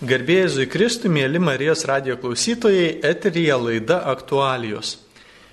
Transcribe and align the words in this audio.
Garbėjai 0.00 0.64
Kristui, 0.64 1.10
mėly 1.12 1.36
Marijos 1.44 1.82
radio 1.84 2.14
klausytojai, 2.16 3.02
eterija 3.04 3.58
laida 3.60 3.98
aktualijos. 4.08 4.94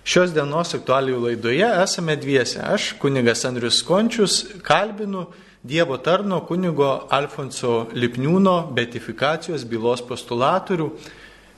Šios 0.07 0.31
dienos 0.31 0.71
aktualijų 0.71 1.17
laidoje 1.25 1.67
esame 1.81 2.15
dviese. 2.15 2.61
Aš, 2.63 2.93
kunigas 3.01 3.43
Andrius 3.43 3.81
Končius, 3.83 4.37
kalbinu 4.63 5.25
Dievo 5.67 5.97
tarno 5.99 6.39
kunigo 6.47 7.09
Alfonso 7.11 7.89
Lipniūno 7.91 8.71
betifikacijos 8.71 9.67
bylos 9.67 10.05
postulatorių, 10.07 10.89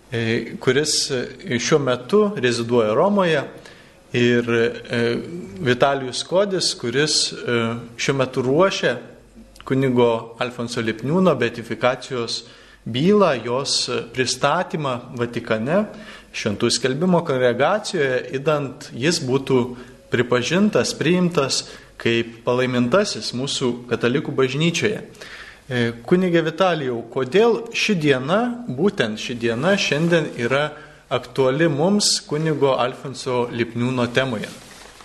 e, 0.10 0.26
kuris 0.58 0.98
e, 1.14 1.24
šiuo 1.62 1.78
metu 1.86 2.26
reziduoja 2.42 2.98
Romoje, 2.98 3.44
ir 4.18 4.50
e, 4.50 5.04
Vitalijus 5.62 6.26
Kodis, 6.26 6.74
kuris 6.74 7.36
šiuo 7.38 8.18
metu 8.18 8.42
ruošia 8.50 8.98
kunigo 9.62 10.40
Alfonso 10.42 10.82
Lipniūno 10.82 11.38
betifikacijos 11.38 12.48
bylą, 12.94 13.34
jos 13.46 13.90
pristatymą 14.14 14.96
Vatikane, 15.20 15.84
šventų 16.36 16.70
skelbimo 16.74 17.24
kongregacijoje, 17.25 18.21
įdant 18.38 18.89
jis 18.93 19.21
būtų 19.25 19.60
pripažintas, 20.14 20.94
priimtas 20.97 21.64
kaip 22.00 22.39
palaimintasis 22.46 23.33
mūsų 23.36 23.71
katalikų 23.89 24.33
bažnyčioje. 24.36 25.02
E, 25.70 25.82
kunigė 26.07 26.42
Vitalijau, 26.47 27.02
kodėl 27.14 27.60
ši 27.75 27.97
diena, 28.00 28.39
būtent 28.66 29.19
ši 29.21 29.36
diena 29.38 29.75
šiandien 29.78 30.32
yra 30.39 30.69
aktuali 31.14 31.68
mums 31.69 32.16
kunigo 32.25 32.75
Alfonso 32.80 33.47
Lipniūno 33.53 34.08
temoje? 34.14 34.50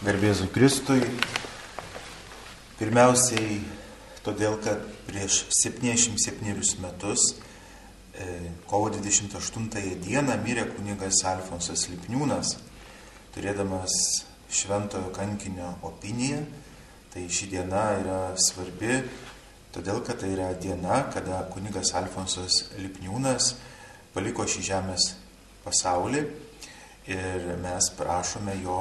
Garbėzu 0.05 0.49
Kristui. 0.55 1.01
Pirmiausiai 2.79 3.61
todėl, 4.25 4.57
kad 4.65 4.83
prieš 5.09 5.45
77 5.53 6.81
metus 6.83 7.35
kovo 8.71 8.91
28 8.95 9.69
dieną 10.05 10.37
mirė 10.45 10.69
kunigas 10.71 11.25
Alfonsas 11.27 11.89
Lipniūnas, 11.91 12.55
turėdamas 13.35 13.97
šventojo 14.55 15.11
kankinio 15.15 15.75
opiniją. 15.83 16.45
Tai 17.15 17.23
ši 17.31 17.47
diena 17.53 17.83
yra 18.01 18.21
svarbi, 18.43 18.97
todėl 19.75 20.01
kad 20.07 20.19
tai 20.23 20.33
yra 20.35 20.49
diena, 20.59 21.05
kada 21.15 21.45
kunigas 21.53 21.93
Alfonsas 21.95 22.65
Lipniūnas 22.79 23.53
paliko 24.15 24.47
šį 24.47 24.63
žemės 24.67 25.13
pasaulį 25.65 26.25
ir 27.11 27.47
mes 27.63 27.91
prašome 27.99 28.55
jo, 28.63 28.79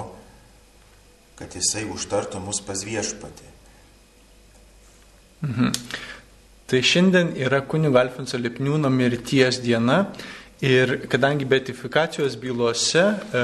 kad 1.37 1.53
jisai 1.57 1.85
užtartų 1.89 2.41
mus 2.41 2.61
pas 2.65 2.85
viešpatį. 2.85 3.49
Mhm. 5.43 5.71
Tai 6.67 6.79
šiandien 6.79 7.33
yra 7.43 7.59
kunigo 7.67 7.99
Alfonso 7.99 8.39
Lipniūno 8.39 8.89
mirties 8.91 9.59
diena 9.63 10.05
ir 10.63 10.95
kadangi 11.11 11.45
betifikacijos 11.45 12.37
bylose, 12.39 13.03
e, 13.35 13.41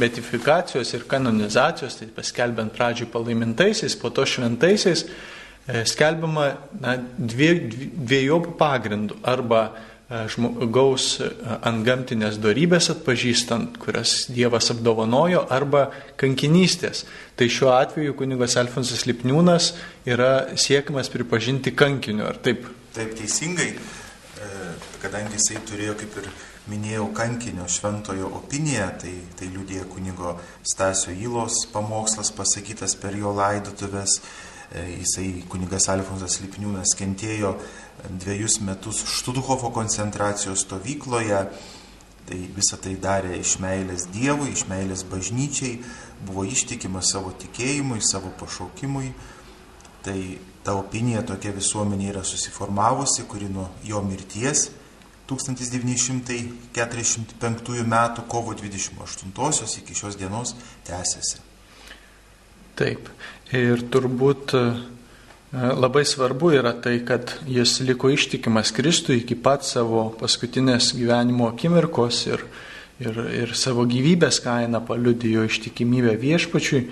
betifikacijos 0.00 0.94
ir 0.96 1.04
kanonizacijos, 1.10 1.98
tai 2.00 2.08
paskelbiant 2.16 2.72
pradžiui 2.72 3.10
palaimintaisiais, 3.12 3.96
po 4.00 4.08
to 4.10 4.24
šventaisiais, 4.24 5.04
e, 5.68 5.84
skelbiama 5.84 6.46
na, 6.80 6.96
dvie, 7.18 7.52
dviejopų 7.68 8.56
pagrindų 8.56 9.20
arba 9.28 9.62
žmogaus 10.08 11.18
e, 11.20 11.28
ant 11.68 11.84
gamtinės 11.84 12.38
darybės 12.40 12.88
atpažįstant, 12.94 13.76
kurias 13.82 14.22
Dievas 14.32 14.70
apdovanojo, 14.72 15.42
arba 15.52 15.88
kankinystės. 16.20 17.04
Tai 17.36 17.48
šiuo 17.52 17.74
atveju 17.76 18.16
kunigas 18.16 18.56
Alfonsas 18.60 19.04
Lipniūnas 19.08 19.74
yra 20.08 20.56
siekiamas 20.56 21.12
pripažinti 21.12 21.74
kankiniu, 21.76 22.24
ar 22.30 22.40
taip? 22.40 22.64
Taip 22.96 23.12
teisingai, 23.20 23.74
e, 23.76 24.52
kadangi 25.02 25.36
jisai 25.36 25.60
turėjo, 25.68 25.98
kaip 26.00 26.16
ir 26.22 26.30
minėjau, 26.72 27.10
kankinio 27.16 27.68
šventojo 27.68 28.32
opiniją, 28.40 28.88
tai, 29.02 29.12
tai 29.36 29.50
liūdėjo 29.52 29.90
kunigo 29.92 30.38
Stasio 30.64 31.12
Įlos 31.12 31.66
pamokslas 31.72 32.32
pasakytas 32.36 32.96
per 33.00 33.16
jo 33.16 33.36
laidotuvės. 33.36 34.22
Jisai 34.68 35.46
kunigas 35.48 35.86
Alfonsas 35.88 36.42
Lipniūnas 36.42 36.90
kentėjo 36.92 37.54
dviejus 38.08 38.60
metus 38.60 39.02
Študhofo 39.18 39.72
koncentracijos 39.74 40.66
stovykloje. 40.66 41.42
Tai 42.28 42.38
visą 42.52 42.76
tai 42.76 42.92
darė 43.00 43.38
iš 43.40 43.54
meilės 43.62 44.04
Dievui, 44.12 44.50
iš 44.52 44.66
meilės 44.68 45.00
bažnyčiai, 45.08 45.78
buvo 46.28 46.44
ištikimas 46.44 47.14
savo 47.14 47.32
tikėjimui, 47.32 48.02
savo 48.04 48.28
pašaukimui. 48.36 49.14
Tai 50.04 50.18
ta 50.64 50.74
opinija 50.76 51.22
tokia 51.24 51.54
visuomenė 51.56 52.10
yra 52.12 52.24
susiformavusi, 52.28 53.24
kuri 53.30 53.48
nuo 53.48 53.70
jo 53.84 54.02
mirties 54.04 54.68
1945 55.28 57.84
m. 57.84 57.94
kovo 58.28 58.54
28 58.54 59.82
iki 59.82 59.94
šios 59.94 60.16
dienos 60.16 60.54
tęsiasi. 60.84 61.38
Taip. 62.76 63.08
Ir 63.52 63.82
turbūt 63.90 64.52
labai 65.52 66.04
svarbu 66.04 66.50
yra 66.52 66.74
tai, 66.82 67.00
kad 67.06 67.32
jis 67.48 67.80
liko 67.80 68.10
ištikimas 68.10 68.72
Kristui 68.76 69.22
iki 69.22 69.36
pat 69.40 69.64
savo 69.64 70.10
paskutinės 70.20 70.92
gyvenimo 70.96 71.48
akimirkos 71.48 72.26
ir, 72.28 72.44
ir, 73.00 73.22
ir 73.44 73.54
savo 73.56 73.86
gyvybės 73.88 74.42
kainą 74.44 74.82
paliudijo 74.84 75.46
ištikimybę 75.48 76.18
viešpačiui, 76.20 76.82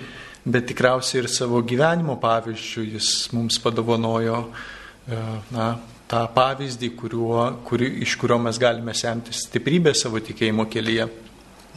bet 0.47 0.65
tikriausiai 0.71 1.21
ir 1.23 1.29
savo 1.29 1.61
gyvenimo 1.61 2.17
pavyzdžių 2.21 2.87
jis 2.95 3.11
mums 3.35 3.61
padovanojo 3.61 4.41
e, 4.47 5.21
na, 5.53 5.69
tą 6.09 6.25
pavyzdį, 6.33 6.91
kuriuo, 6.97 7.41
kuri, 7.67 7.91
iš 8.07 8.17
kurio 8.17 8.39
mes 8.41 8.57
galime 8.57 8.95
semtis 8.97 9.45
stiprybę 9.45 9.93
savo 9.93 10.23
tikėjimo 10.23 10.65
kelyje. 10.71 11.09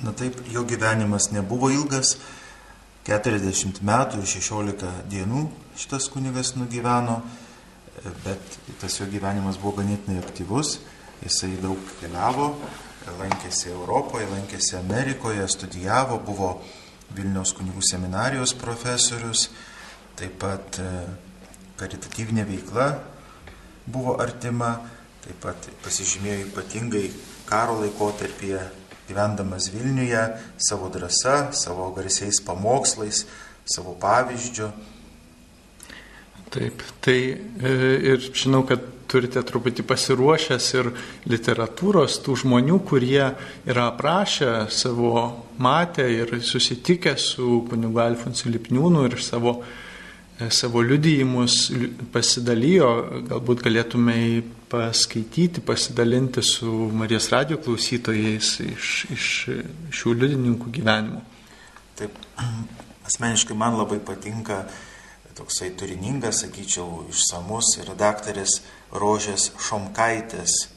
Na 0.00 0.14
taip, 0.16 0.38
jo 0.48 0.62
gyvenimas 0.64 1.28
nebuvo 1.34 1.68
ilgas, 1.74 2.16
40 3.04 3.82
metų 3.84 4.22
ir 4.22 4.30
16 4.38 4.92
dienų 5.10 5.48
šitas 5.80 6.10
kunigas 6.12 6.54
nugyveno, 6.58 7.20
bet 8.24 8.58
tas 8.80 9.00
jo 9.00 9.08
gyvenimas 9.10 9.58
buvo 9.60 9.78
ganėtinai 9.80 10.20
aktyvus, 10.20 10.78
jisai 11.24 11.54
daug 11.62 11.80
keliavo, 12.00 12.52
lankėsi 13.20 13.72
Europoje, 13.72 14.28
lankėsi 14.30 14.76
Amerikoje, 14.78 15.46
studijavo, 15.48 16.20
buvo 16.24 16.52
Vilniaus 17.16 17.54
kunigų 17.56 17.82
seminarijos 17.82 18.52
profesorius, 18.60 19.48
taip 20.20 20.36
pat 20.38 20.78
e, 20.78 20.90
karitatyvinė 21.80 22.44
veikla 22.46 22.86
buvo 23.90 24.14
artima, 24.22 24.76
taip 25.24 25.40
pat 25.42 25.66
pasižymėjo 25.82 26.44
ypatingai 26.50 27.08
karo 27.48 27.80
laikotarpyje 27.80 28.62
gyvendamas 29.08 29.72
Vilniuje 29.74 30.22
savo 30.68 30.92
drąsa, 30.92 31.50
savo 31.52 31.90
garsiais 31.96 32.38
pamokslais, 32.46 33.24
savo 33.66 33.96
pavyzdžiu. 33.98 34.70
Taip, 36.50 36.82
tai 37.04 37.18
e, 37.30 37.74
ir 38.12 38.24
žinau, 38.34 38.64
kad 38.66 38.82
turite 39.10 39.42
truputį 39.46 39.84
pasiruošęs 39.86 40.66
ir 40.78 40.88
literatūros 41.30 42.20
tų 42.24 42.36
žmonių, 42.44 42.80
kurie 42.86 43.22
yra 43.66 43.90
aprašę 43.90 44.66
savo 44.70 45.12
matę 45.58 46.06
ir 46.10 46.36
susitikę 46.42 47.16
su 47.18 47.64
kunigu 47.70 48.02
Alfonsu 48.02 48.50
Lipniūnu 48.50 49.06
ir 49.10 49.18
savo 49.22 49.60
E, 50.40 50.48
savo 50.50 50.80
liudijimus 50.80 51.66
pasidalijo, 52.14 52.88
galbūt 53.28 53.60
galėtume 53.66 54.14
paskaityti, 54.72 55.60
pasidalinti 55.66 56.40
su 56.46 56.70
Marijos 56.96 57.26
radio 57.34 57.58
klausytojais 57.60 58.54
iš, 58.64 58.92
iš 59.12 59.26
šių 59.98 60.14
liudininkų 60.22 60.72
gyvenimų. 60.78 61.20
Taip, 61.98 62.16
asmeniškai 63.10 63.58
man 63.58 63.76
labai 63.82 63.98
patinka 64.00 64.62
toksai 65.38 65.70
turiningas, 65.78 66.42
sakyčiau, 66.44 67.06
išsamus 67.12 67.76
yra 67.82 67.94
daktarės 67.98 68.60
Rožės 68.92 69.50
Šomkaitės 69.60 70.52
e, 70.66 70.68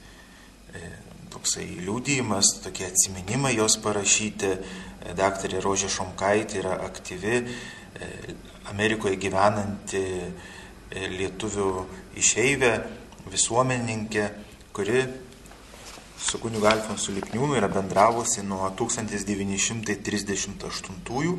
toksai 1.34 1.66
liūdėjimas, 1.82 2.46
tokie 2.66 2.86
atsiminimai 2.90 3.56
jos 3.58 3.76
parašyti. 3.84 4.52
E, 4.54 4.56
daktarė 5.18 5.58
Rožė 5.64 5.90
Šomkaitė 5.92 6.62
yra 6.64 6.74
aktyvi 6.86 7.36
Amerikoje 8.72 9.16
gyvenanti 9.22 10.02
e, 10.02 10.32
lietuvių 11.12 11.70
išeivė, 12.20 12.72
visuomeninkė, 13.32 14.26
kuri 14.76 15.02
su 16.24 16.40
kunigu 16.40 16.66
Alfonsu 16.70 17.12
Lipniūnu 17.18 17.54
yra 17.60 17.70
bendravusi 17.72 18.42
nuo 18.48 18.70
1938 18.80 21.36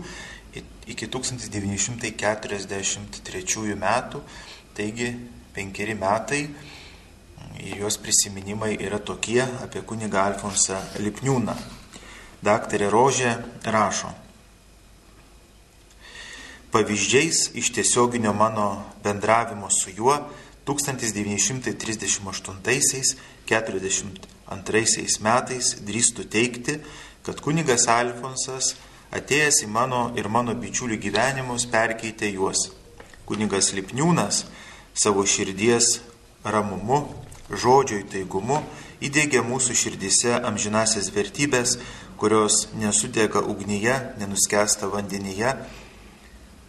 iki 0.87 1.09
1943 1.09 3.75
metų, 3.81 4.21
taigi 4.75 5.17
penkeri 5.55 5.95
metai 5.95 6.49
jos 7.79 7.99
prisiminimai 7.99 8.77
yra 8.83 8.99
tokie 8.99 9.43
apie 9.63 9.83
kunigą 9.87 10.19
Alfonsą 10.21 10.81
Lipniūną. 10.99 11.55
Daktarė 12.45 12.91
Rožė 12.93 13.39
rašo. 13.65 14.13
Pavyzdžiais 16.75 17.55
iš 17.55 17.71
tiesioginio 17.73 18.33
mano 18.35 18.85
bendravimo 19.05 19.71
su 19.71 19.91
juo 19.95 20.31
1938 20.67 22.59
1942 23.47 25.19
metais 25.21 25.75
drįstu 25.87 26.25
teikti, 26.29 26.79
kad 27.23 27.41
kunigas 27.41 27.89
Alfonsas 27.89 28.75
atėjęs 29.15 29.63
į 29.65 29.69
mano 29.71 30.09
ir 30.19 30.29
mano 30.29 30.55
bičiulių 30.59 30.99
gyvenimus 31.01 31.69
perkeitė 31.71 32.33
juos. 32.35 32.71
Kunigas 33.25 33.73
Lipniūnas 33.77 34.45
savo 34.95 35.25
širdies 35.27 36.01
ramumu, 36.45 37.05
žodžio 37.51 38.03
įtaigumu 38.03 38.61
įdėgė 39.05 39.43
mūsų 39.45 39.77
širdise 39.77 40.35
amžinasias 40.45 41.11
vertybės, 41.15 41.79
kurios 42.21 42.69
nesudega 42.79 43.43
ugnyje, 43.43 43.97
nenuskesta 44.21 44.89
vandenyje 44.93 45.55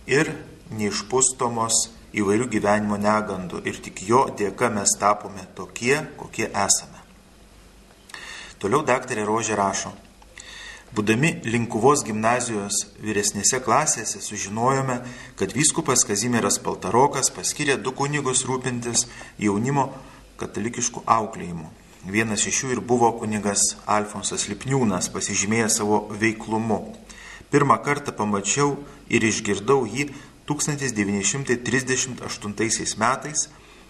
ir 0.10 0.32
neišpustomos 0.76 1.90
įvairių 2.16 2.48
gyvenimo 2.52 2.98
negandų 3.02 3.62
ir 3.68 3.80
tik 3.84 4.02
jo 4.08 4.26
dėka 4.38 4.72
mes 4.74 4.96
tapome 5.00 5.44
tokie, 5.56 5.98
kokie 6.18 6.48
esame. 6.50 7.02
Toliau 8.60 8.86
daktarė 8.88 9.26
Rožė 9.28 9.58
rašo. 9.60 9.92
Būdami 10.96 11.42
Linkuvos 11.44 12.06
gimnazijos 12.08 12.78
vyresnėse 13.04 13.58
klasėse 13.66 14.22
sužinojome, 14.24 15.02
kad 15.36 15.52
vyskupas 15.52 16.08
Kazimieras 16.08 16.56
Paltarokas 16.64 17.28
paskiria 17.36 17.76
du 17.76 17.92
kunigus 17.92 18.48
rūpintis 18.48 19.04
jaunimo 19.42 19.92
katalikiškų 20.40 21.04
auklėjimų. 21.18 21.68
Vienas 22.16 22.48
iš 22.48 22.64
jų 22.64 22.72
ir 22.78 22.80
buvo 22.80 23.12
kunigas 23.20 23.76
Alfonsas 23.92 24.48
Lipniūnas, 24.48 25.12
pasižymėjęs 25.12 25.76
savo 25.82 26.08
veiklumu. 26.16 26.96
Pirmą 27.52 27.76
kartą 27.84 28.16
pamačiau 28.16 28.80
ir 29.12 29.20
išgirdau 29.28 29.84
jį 29.90 30.16
1938 30.48 32.96
metais 33.02 33.50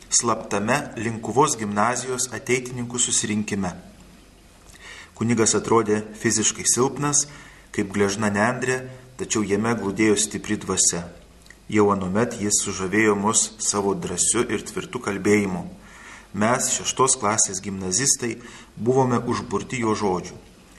slaptame 0.09 0.89
Linkuvos 0.97 1.53
gimnazijos 1.59 2.33
ateitininkų 2.33 2.97
susirinkime. 2.97 3.94
Kunigas 5.15 5.55
atrodė 5.55 6.01
fiziškai 6.19 6.65
silpnas, 6.67 7.25
kaip 7.75 7.91
gležna 7.95 8.31
nendrė, 8.33 8.81
tačiau 9.19 9.43
jame 9.47 9.71
glūdėjo 9.79 10.17
stipri 10.19 10.59
dvasia. 10.59 11.05
Jau 11.71 11.87
anuomet 11.93 12.37
jis 12.41 12.61
sužavėjo 12.65 13.15
mus 13.17 13.47
savo 13.63 13.95
drąsiu 13.95 14.45
ir 14.51 14.61
tvirtu 14.67 15.01
kalbėjimu. 15.01 15.63
Mes, 16.35 16.69
šeštos 16.75 17.15
klasės 17.21 17.63
gimnazistai, 17.63 18.35
buvome 18.75 19.21
užburti 19.23 19.79
jo 19.81 19.95
žodžių. 19.95 20.35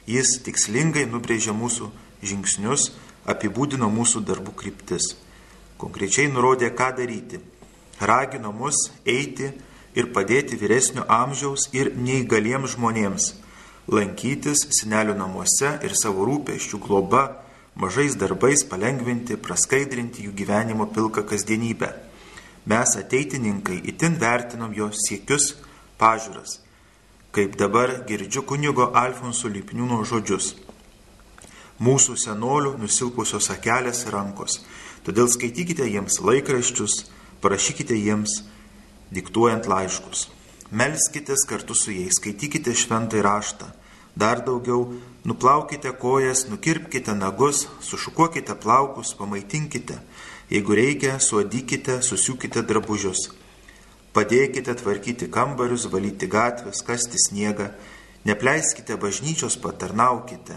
Jis 0.07 0.37
tikslingai 0.47 1.09
nubrėžė 1.11 1.57
mūsų 1.57 1.89
žingsnius, 2.23 2.91
apibūdino 3.27 3.89
mūsų 3.91 4.23
darbų 4.29 4.53
kryptis 4.55 5.17
konkrečiai 5.79 6.29
nurodė, 6.33 6.71
ką 6.73 6.91
daryti. 6.97 7.41
Ragino 8.01 8.53
mus 8.53 8.91
eiti 9.05 9.53
ir 9.97 10.11
padėti 10.13 10.59
vyresnio 10.61 11.07
amžiaus 11.09 11.69
ir 11.77 11.93
neįgaliems 11.97 12.77
žmonėms, 12.77 13.33
lankytis 13.93 14.67
senelių 14.79 15.17
namuose 15.19 15.77
ir 15.87 15.95
savo 15.99 16.27
rūpeščių 16.29 16.81
globa, 16.83 17.23
mažais 17.75 18.17
darbais 18.19 18.65
palengvinti, 18.67 19.37
praskaidrinti 19.37 20.27
jų 20.27 20.35
gyvenimo 20.37 20.89
pilką 20.93 21.27
kasdienybę. 21.29 21.93
Mes 22.67 22.97
ateitininkai 22.99 23.83
itin 23.93 24.17
vertinom 24.19 24.73
jo 24.75 24.91
siekius, 24.91 25.55
pažiūras, 26.01 26.61
kaip 27.33 27.55
dabar 27.61 28.03
girdžiu 28.09 28.43
kunigo 28.43 28.91
Alfonso 28.95 29.49
Lipniūno 29.53 30.03
žodžius. 30.09 30.57
Mūsų 31.79 32.17
senolių 32.17 32.79
nusilpusios 32.81 33.51
akelės 33.53 34.07
ir 34.07 34.17
rankos 34.17 34.63
Todėl 35.07 35.29
skaitykite 35.31 35.85
jiems 35.87 36.17
laikraščius, 36.19 37.05
parašykite 37.39 37.95
jiems, 37.95 38.41
diktuojant 39.15 39.69
laiškus. 39.71 40.25
Melskitės 40.75 41.45
kartu 41.47 41.77
su 41.79 41.93
jais, 41.95 42.17
skaitykite 42.19 42.75
šventą 42.75 43.21
raštą. 43.23 43.69
Dar 44.17 44.41
daugiau, 44.45 44.95
nuplaukite 45.29 45.93
kojas, 46.01 46.47
nukirpkite 46.49 47.15
nagus, 47.15 47.67
sušukuokite 47.85 48.57
plaukus, 48.63 49.13
pamaitinkite. 49.19 49.99
Jeigu 50.51 50.77
reikia, 50.79 51.19
suodykite, 51.21 52.01
susiūkite 52.07 52.63
drabužius. 52.65 53.29
Padėkite 54.17 54.73
tvarkyti 54.81 55.29
kambarius, 55.29 55.85
valyti 55.93 56.31
gatves, 56.31 56.81
kasti 56.87 57.21
sniegą. 57.21 57.69
Nepleiskite 58.25 58.97
bažnyčios, 58.97 59.59
patarnaukite 59.61 60.57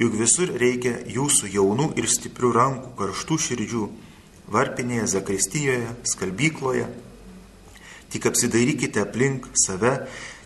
juk 0.00 0.16
visur 0.18 0.50
reikia 0.58 0.96
jūsų 1.10 1.50
jaunų 1.54 1.92
ir 2.00 2.08
stiprių 2.10 2.50
rankų, 2.54 2.92
karštų 2.98 3.38
širdžių, 3.46 3.88
varpinėje, 4.54 5.06
zakristijoje, 5.14 5.90
skalbykloje. 6.10 6.88
Tik 8.14 8.28
apsidairykite 8.30 9.02
aplink 9.02 9.48
save, 9.58 9.94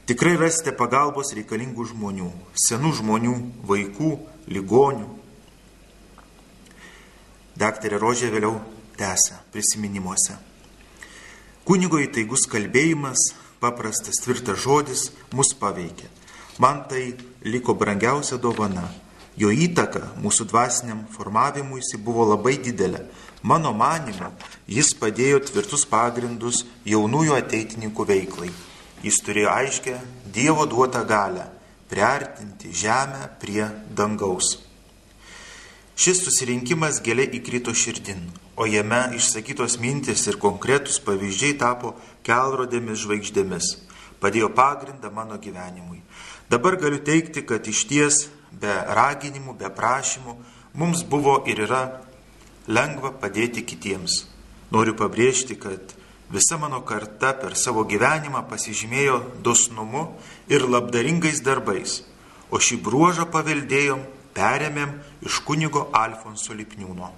tikrai 0.09 0.37
rasite 0.41 0.73
pagalbos 0.77 1.35
reikalingų 1.37 1.87
žmonių, 1.93 2.29
senų 2.67 2.93
žmonių, 3.01 3.35
vaikų, 3.69 4.13
ligonių. 4.51 5.09
Daktarė 7.59 7.99
Rožė 8.03 8.31
vėliau 8.33 8.57
tęsia 8.99 9.41
prisiminimuose. 9.53 10.39
Kunigo 11.69 12.01
įtaigus 12.01 12.47
kalbėjimas, 12.49 13.33
paprastas 13.61 14.23
tvirtas 14.25 14.63
žodis 14.63 15.11
mus 15.37 15.53
paveikė. 15.59 16.09
Man 16.59 16.87
tai 16.91 17.13
liko 17.45 17.75
brangiausia 17.79 18.39
dovana 18.41 18.89
Jo 19.39 19.53
įtaka 19.55 20.01
mūsų 20.19 20.49
dvasiniam 20.51 21.05
formavimuisi 21.15 22.01
buvo 22.03 22.25
labai 22.27 22.57
didelė. 22.59 23.05
Mano 23.47 23.71
manimu, 23.71 24.33
jis 24.67 24.91
padėjo 24.99 25.39
tvirtus 25.47 25.85
pagrindus 25.87 26.65
jaunųjų 26.89 27.37
ateitininkų 27.37 28.07
veiklai. 28.09 28.51
Jis 29.03 29.21
turėjo 29.23 29.53
aiškę 29.53 29.99
Dievo 30.35 30.67
duotą 30.67 31.05
galę 31.07 31.47
priartinti 31.89 32.73
žemę 32.73 33.29
prie 33.41 33.71
dangaus. 33.97 34.59
Šis 35.99 36.21
susirinkimas 36.23 37.01
giliai 37.03 37.31
įkrito 37.39 37.73
širdin, 37.75 38.21
o 38.55 38.67
jame 38.71 39.01
išsakytos 39.19 39.79
mintis 39.83 40.27
ir 40.31 40.39
konkretus 40.39 41.01
pavyzdžiai 41.03 41.57
tapo 41.59 41.97
kelrodėmis 42.27 43.01
žvaigždėmis, 43.03 43.71
padėjo 44.23 44.53
pagrindą 44.55 45.11
mano 45.11 45.41
gyvenimui. 45.43 46.03
Dabar 46.51 46.77
galiu 46.79 47.01
teikti, 47.03 47.43
kad 47.43 47.67
iš 47.67 47.87
ties 47.91 48.21
be 48.53 48.77
raginimų, 48.95 49.57
be 49.59 49.71
prašymų, 49.75 50.37
mums 50.79 51.03
buvo 51.03 51.41
ir 51.51 51.65
yra 51.67 51.83
lengva 52.69 53.11
padėti 53.19 53.65
kitiems. 53.67 54.27
Noriu 54.71 54.95
pabrėžti, 54.95 55.57
kad 55.59 55.97
visa 56.31 56.59
mano 56.59 56.83
karta 56.85 57.33
per 57.33 57.57
savo 57.57 57.85
gyvenimą 57.89 58.45
pasižymėjo 58.51 59.19
dosnumu 59.45 60.05
ir 60.49 60.67
labdaringais 60.69 61.41
darbais, 61.41 62.03
o 62.53 62.61
šį 62.61 62.81
bruožą 62.85 63.29
paveldėjom, 63.33 64.03
perėmėm 64.37 64.93
iš 65.25 65.41
kunigo 65.47 65.89
Alfonso 65.97 66.53
Lipniūno. 66.53 67.09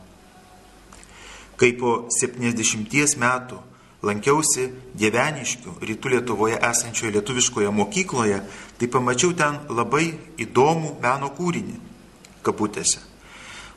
Kai 1.59 1.75
po 1.77 2.07
70 2.09 3.19
metų 3.21 3.59
lankiausi 4.07 4.71
Dieveniškių 4.97 5.75
rytų 5.85 6.15
Lietuvoje 6.15 6.57
esančioje 6.71 7.13
lietuviškoje 7.19 7.71
mokykloje, 7.75 8.41
tai 8.79 8.89
pamačiau 8.89 9.35
ten 9.37 9.59
labai 9.69 10.15
įdomų 10.41 10.97
meno 11.03 11.29
kūrinį- 11.37 11.77
kabutėse. 12.47 13.03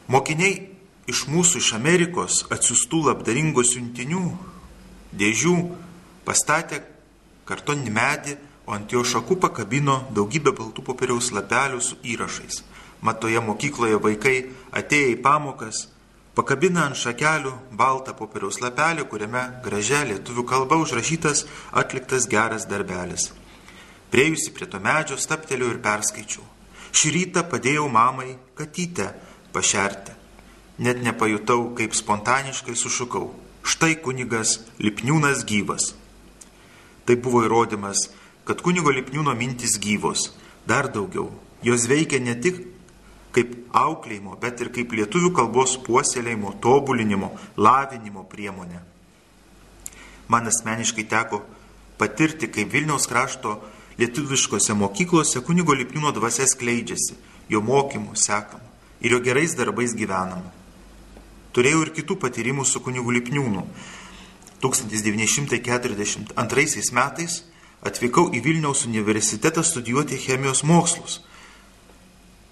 Mokiniai 0.08 0.70
iš 1.08 1.26
mūsų 1.28 1.58
iš 1.58 1.74
Amerikos 1.74 2.46
atsiųstų 2.54 3.04
labdaringų 3.10 3.64
siuntinių 3.64 4.53
dėžių 5.20 5.56
pastatė 6.26 6.82
kartoninį 7.48 7.94
medį, 7.94 8.36
o 8.68 8.72
ant 8.76 8.92
jo 8.92 9.04
šakų 9.04 9.40
pakabino 9.44 10.06
daugybę 10.16 10.54
baltų 10.56 10.86
popieriaus 10.88 11.34
lapelių 11.36 11.82
su 11.84 11.98
įrašais. 12.04 12.62
Matoje 13.04 13.42
mokykloje 13.44 13.98
vaikai 14.00 14.38
atėję 14.72 15.10
į 15.18 15.20
pamokas 15.26 15.88
Pakabina 16.34 16.88
ant 16.90 16.98
šakelių 16.98 17.52
baltą 17.78 18.16
popieriaus 18.18 18.58
lapelį, 18.64 19.04
kuriame 19.06 19.42
gražia 19.62 20.00
lietuvių 20.10 20.46
kalba 20.50 20.80
užrašytas 20.82 21.44
atliktas 21.82 22.26
geras 22.32 22.66
darbelis. 22.66 23.28
Priejusi 24.10 24.50
prie 24.56 24.66
to 24.66 24.82
medžio 24.82 25.20
stapteliu 25.22 25.70
ir 25.70 25.78
perskaičiau. 25.86 26.42
Šį 26.90 27.14
rytą 27.18 27.46
padėjau 27.52 27.86
mamai 27.90 28.34
katytę 28.58 29.12
pašerti. 29.54 30.18
Net 30.82 31.06
nepajutau, 31.06 31.70
kaip 31.78 31.94
spontaniškai 31.94 32.74
sušukau. 32.82 33.30
Štai 33.64 33.96
kunigas 34.04 34.60
Lipniūnas 34.84 35.46
gyvas. 35.48 35.94
Tai 37.08 37.16
buvo 37.20 37.44
įrodymas, 37.48 38.10
kad 38.48 38.62
kunigo 38.64 38.92
Lipniūno 38.92 39.36
mintis 39.40 39.78
gyvos. 39.80 40.32
Dar 40.68 40.90
daugiau. 40.92 41.30
Jos 41.64 41.88
veikia 41.88 42.20
ne 42.20 42.36
tik 42.36 42.60
kaip 43.34 43.54
auklėjimo, 43.74 44.36
bet 44.40 44.62
ir 44.62 44.70
kaip 44.76 44.92
lietuvių 44.94 45.32
kalbos 45.34 45.78
puoselėjimo, 45.86 46.54
tobulinimo, 46.62 47.32
lavinimo 47.58 48.26
priemonė. 48.30 48.84
Man 50.30 50.48
asmeniškai 50.52 51.08
teko 51.10 51.42
patirti, 51.98 52.52
kaip 52.52 52.72
Vilniaus 52.74 53.08
krašto 53.10 53.58
lietuviškose 53.98 54.76
mokyklose 54.78 55.42
kunigo 55.46 55.76
Lipniūno 55.78 56.14
dvasia 56.16 56.46
skleidžiasi, 56.50 57.18
jo 57.50 57.64
mokymų 57.64 58.16
sekama 58.20 58.64
ir 59.04 59.18
jo 59.18 59.20
gerais 59.24 59.56
darbais 59.58 59.96
gyvenama. 59.96 60.52
Turėjau 61.54 61.84
ir 61.86 61.92
kitų 61.94 62.16
patyrimų 62.18 62.66
su 62.66 62.82
kunigu 62.82 63.14
Lipniūnu. 63.14 63.62
1942 64.64 66.34
metais 66.98 67.44
atvykau 67.86 68.34
į 68.34 68.42
Vilniaus 68.42 68.86
universitetą 68.88 69.64
studijuoti 69.64 70.18
chemijos 70.18 70.64
mokslus. 70.66 71.22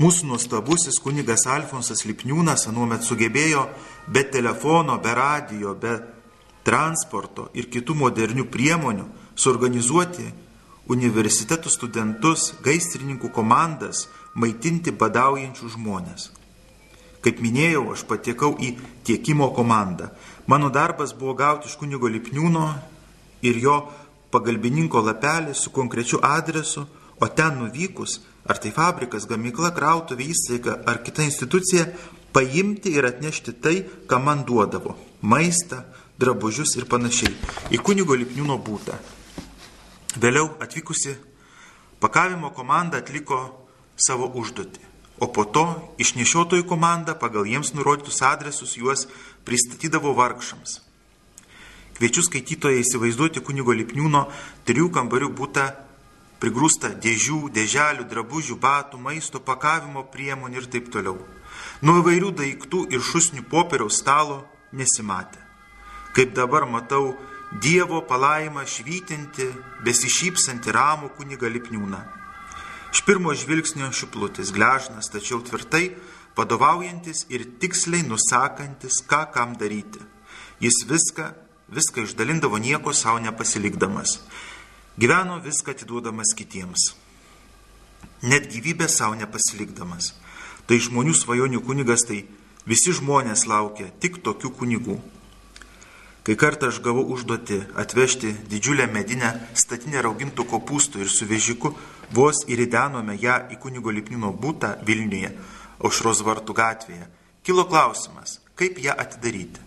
Mūsų 0.00 0.30
nuostabusis 0.30 0.96
kunigas 1.04 1.44
Alfonsas 1.52 2.06
Lipniūnas 2.08 2.64
anuomet 2.70 3.04
sugebėjo 3.04 3.66
be 4.08 4.22
telefono, 4.24 4.96
be 5.04 5.12
radio, 5.12 5.74
be 5.76 5.98
transporto 6.64 7.50
ir 7.52 7.68
kitų 7.68 7.98
modernių 8.00 8.46
priemonių 8.48 9.04
suorganizuoti 9.36 10.30
universitetų 10.92 11.68
studentus, 11.70 12.54
gaisrininkų 12.64 13.28
komandas, 13.36 14.06
maitinti 14.34 14.94
badaujančių 14.96 15.68
žmonės. 15.76 16.30
Kaip 17.22 17.44
minėjau, 17.44 17.84
aš 17.92 18.06
patekau 18.08 18.56
į 18.58 18.72
tiekimo 19.06 19.52
komandą. 19.54 20.08
Mano 20.48 20.72
darbas 20.72 21.12
buvo 21.12 21.36
gauti 21.38 21.68
iš 21.68 21.76
kunigo 21.78 22.08
Lipniūno 22.10 22.64
ir 23.44 23.60
jo 23.60 23.76
pagalbininko 24.32 25.04
lapelį 25.04 25.54
su 25.54 25.70
konkrečiu 25.70 26.18
adresu, 26.24 26.88
o 27.22 27.28
ten 27.28 27.60
nuvykus, 27.60 28.18
ar 28.46 28.58
tai 28.58 28.72
fabrikas, 28.74 29.26
gamykla, 29.30 29.72
krautuvė 29.76 30.28
įstaiga 30.32 30.80
ar 30.88 31.02
kita 31.06 31.24
institucija, 31.26 31.86
paimti 32.32 32.94
ir 32.96 33.06
atnešti 33.06 33.54
tai, 33.62 33.82
ką 34.08 34.18
man 34.22 34.44
duodavo- 34.44 34.96
maistą, 35.32 35.84
drabužius 36.18 36.76
ir 36.76 36.86
panašiai- 36.86 37.34
į 37.74 37.78
kunigo 37.78 38.14
Lipniūno 38.16 38.58
būtą. 38.62 38.94
Vėliau 40.18 40.50
atvykusi 40.60 41.16
pakavimo 42.00 42.52
komanda 42.54 42.98
atliko 42.98 43.38
savo 43.96 44.28
užduotį, 44.28 44.80
o 45.20 45.26
po 45.26 45.44
to 45.44 45.94
išnešiotojų 45.98 46.66
komanda 46.66 47.14
pagal 47.14 47.44
jiems 47.44 47.72
nurodytus 47.72 48.22
adresus 48.22 48.76
juos 48.76 49.06
pristatydavo 49.44 50.14
vargšams. 50.14 50.80
Kviečiu 51.94 52.22
skaitytoje 52.22 52.80
įsivaizduoti 52.82 53.40
kunigo 53.40 53.72
Lipniūno 53.72 54.26
trijų 54.66 54.90
kambarių 54.90 55.28
būtą 55.36 55.70
prigrūsta 56.42 56.90
dėžių, 56.98 57.46
dėželių, 57.54 58.08
drabužių, 58.10 58.58
batų, 58.58 58.98
maisto, 58.98 59.38
pakavimo 59.38 60.02
priemonių 60.10 60.62
ir 60.62 60.70
taip 60.72 60.90
toliau. 60.90 61.20
Nuo 61.86 62.00
įvairių 62.02 62.32
daiktų 62.38 62.86
ir 62.90 63.02
šusnių 63.02 63.44
popieriaus 63.50 64.00
stalo 64.02 64.42
nesimatė. 64.74 65.38
Kaip 66.16 66.34
dabar 66.34 66.66
matau 66.66 67.14
Dievo 67.52 68.00
palaimą 68.08 68.62
švytinti, 68.64 69.44
besišypsanti 69.84 70.72
ramų 70.72 71.10
kuniga 71.18 71.50
Lipniūną. 71.52 72.00
Iš 72.92 73.02
pirmo 73.04 73.34
žvilgsnio 73.36 73.90
šiplutis, 73.92 74.54
gležnas, 74.56 75.10
tačiau 75.12 75.42
tvirtai 75.44 75.90
vadovaujantis 76.36 77.26
ir 77.28 77.44
tiksliai 77.60 78.06
nusakantis, 78.08 79.02
ką 79.04 79.26
kam 79.34 79.52
daryti. 79.60 80.00
Jis 80.64 80.80
viską, 80.88 81.28
viską 81.76 82.06
išdalindavo 82.06 82.56
nieko 82.56 82.96
savo 82.96 83.20
nepasilikdamas. 83.20 84.22
Gyveno 84.98 85.38
viską 85.40 85.70
atiduodamas 85.72 86.34
kitiems. 86.36 86.92
Net 88.22 88.52
gyvybę 88.52 88.88
savo 88.92 89.16
nepasilikdamas. 89.16 90.10
Tai 90.68 90.76
žmonių 90.76 91.14
svajonių 91.16 91.62
kunigas, 91.64 92.02
tai 92.04 92.26
visi 92.68 92.92
žmonės 92.92 93.46
laukia 93.48 93.86
tik 94.04 94.18
tokių 94.20 94.50
kunigų. 94.58 94.96
Kai 96.22 96.36
kartą 96.36 96.68
aš 96.68 96.82
gavau 96.84 97.06
užduoti 97.08 97.62
atvežti 97.72 98.34
didžiulę 98.52 98.84
medinę 98.92 99.30
statinę 99.56 100.02
raugintų 100.04 100.44
kopūstų 100.50 101.00
ir 101.02 101.08
su 101.10 101.24
vežiku 101.26 101.72
vos 102.12 102.42
įridenome 102.44 103.16
ją 103.16 103.38
į 103.48 103.56
kunigo 103.64 103.90
Lipnino 103.90 104.28
būtą 104.30 104.74
Vilniuje, 104.84 105.30
aušros 105.80 106.20
vartų 106.20 106.52
gatvėje, 106.58 107.08
kilo 107.42 107.64
klausimas, 107.64 108.42
kaip 108.60 108.76
ją 108.76 108.92
atidaryti. 108.92 109.64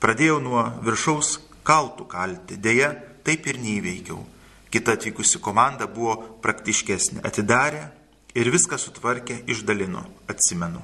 Pradėjau 0.00 0.40
nuo 0.40 0.64
viršaus 0.80 1.36
kaltų 1.60 2.08
kalti, 2.08 2.56
dėja 2.56 2.94
taip 3.22 3.46
ir 3.52 3.60
neįveikiau. 3.60 4.24
Kita 4.76 4.92
atvykusi 4.92 5.40
komanda 5.40 5.86
buvo 5.88 6.18
praktiškesnė, 6.44 7.22
atidarė 7.24 7.78
ir 8.36 8.50
viską 8.52 8.76
sutvarkė, 8.76 9.38
išdalino, 9.48 10.02
atsimenu. 10.28 10.82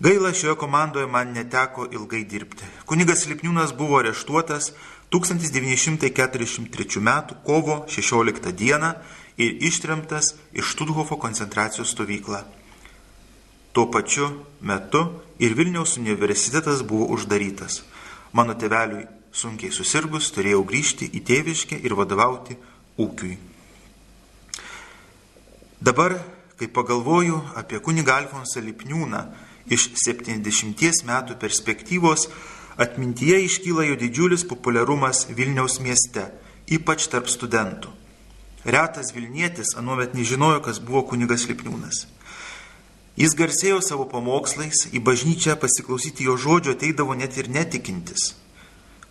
Gaila 0.00 0.32
šioje 0.32 0.56
komandoje 0.56 1.04
man 1.06 1.34
neteko 1.36 1.84
ilgai 1.92 2.22
dirbti. 2.24 2.64
Kunigas 2.88 3.26
Lipniūnas 3.28 3.76
buvo 3.76 4.00
areštuotas 4.00 4.72
1943 5.12 6.96
m. 7.04 7.10
kovo 7.44 7.84
16 7.92 8.52
d. 8.56 8.64
ir 9.36 9.50
ištremtas 9.68 10.34
iš 10.56 10.72
Štuthofo 10.72 11.20
koncentracijos 11.20 11.92
stovyklą. 11.92 12.40
Tuo 13.76 13.90
pačiu 13.92 14.46
metu 14.60 15.20
ir 15.38 15.52
Vilniaus 15.52 15.98
universitetas 16.00 16.80
buvo 16.82 17.12
uždarytas. 17.12 17.82
Mano 18.32 18.54
teveliui 18.56 19.04
sunkiai 19.32 19.72
susirgus 19.72 20.30
turėjau 20.34 20.62
grįžti 20.68 21.08
į 21.08 21.22
tėviškę 21.28 21.80
ir 21.82 21.96
vadovauti 21.96 22.56
ūkiui. 23.00 23.38
Dabar, 25.82 26.14
kai 26.60 26.68
pagalvoju 26.70 27.40
apie 27.58 27.80
kunigą 27.82 28.20
Alfonsą 28.20 28.62
Lipniūną, 28.62 29.22
iš 29.66 29.88
70 29.98 31.02
metų 31.08 31.38
perspektyvos 31.40 32.28
atmintyje 32.78 33.40
iškyla 33.48 33.88
jo 33.88 33.96
didžiulis 33.98 34.44
populiarumas 34.48 35.26
Vilniaus 35.30 35.80
mieste, 35.82 36.28
ypač 36.70 37.08
tarp 37.10 37.28
studentų. 37.32 37.90
Retas 38.64 39.10
Vilnietis 39.14 39.74
anuomet 39.76 40.14
nežinojo, 40.14 40.60
kas 40.62 40.78
buvo 40.78 41.02
kunigas 41.10 41.48
Lipniūnas. 41.50 42.06
Jis 43.18 43.34
garsėjo 43.36 43.80
savo 43.84 44.06
pamokslais, 44.08 44.86
į 44.94 45.02
bažnyčią 45.04 45.58
pasiklausyti 45.60 46.28
jo 46.28 46.38
žodžio 46.40 46.76
ateidavo 46.76 47.12
net 47.18 47.36
ir 47.36 47.50
netikintis, 47.52 48.32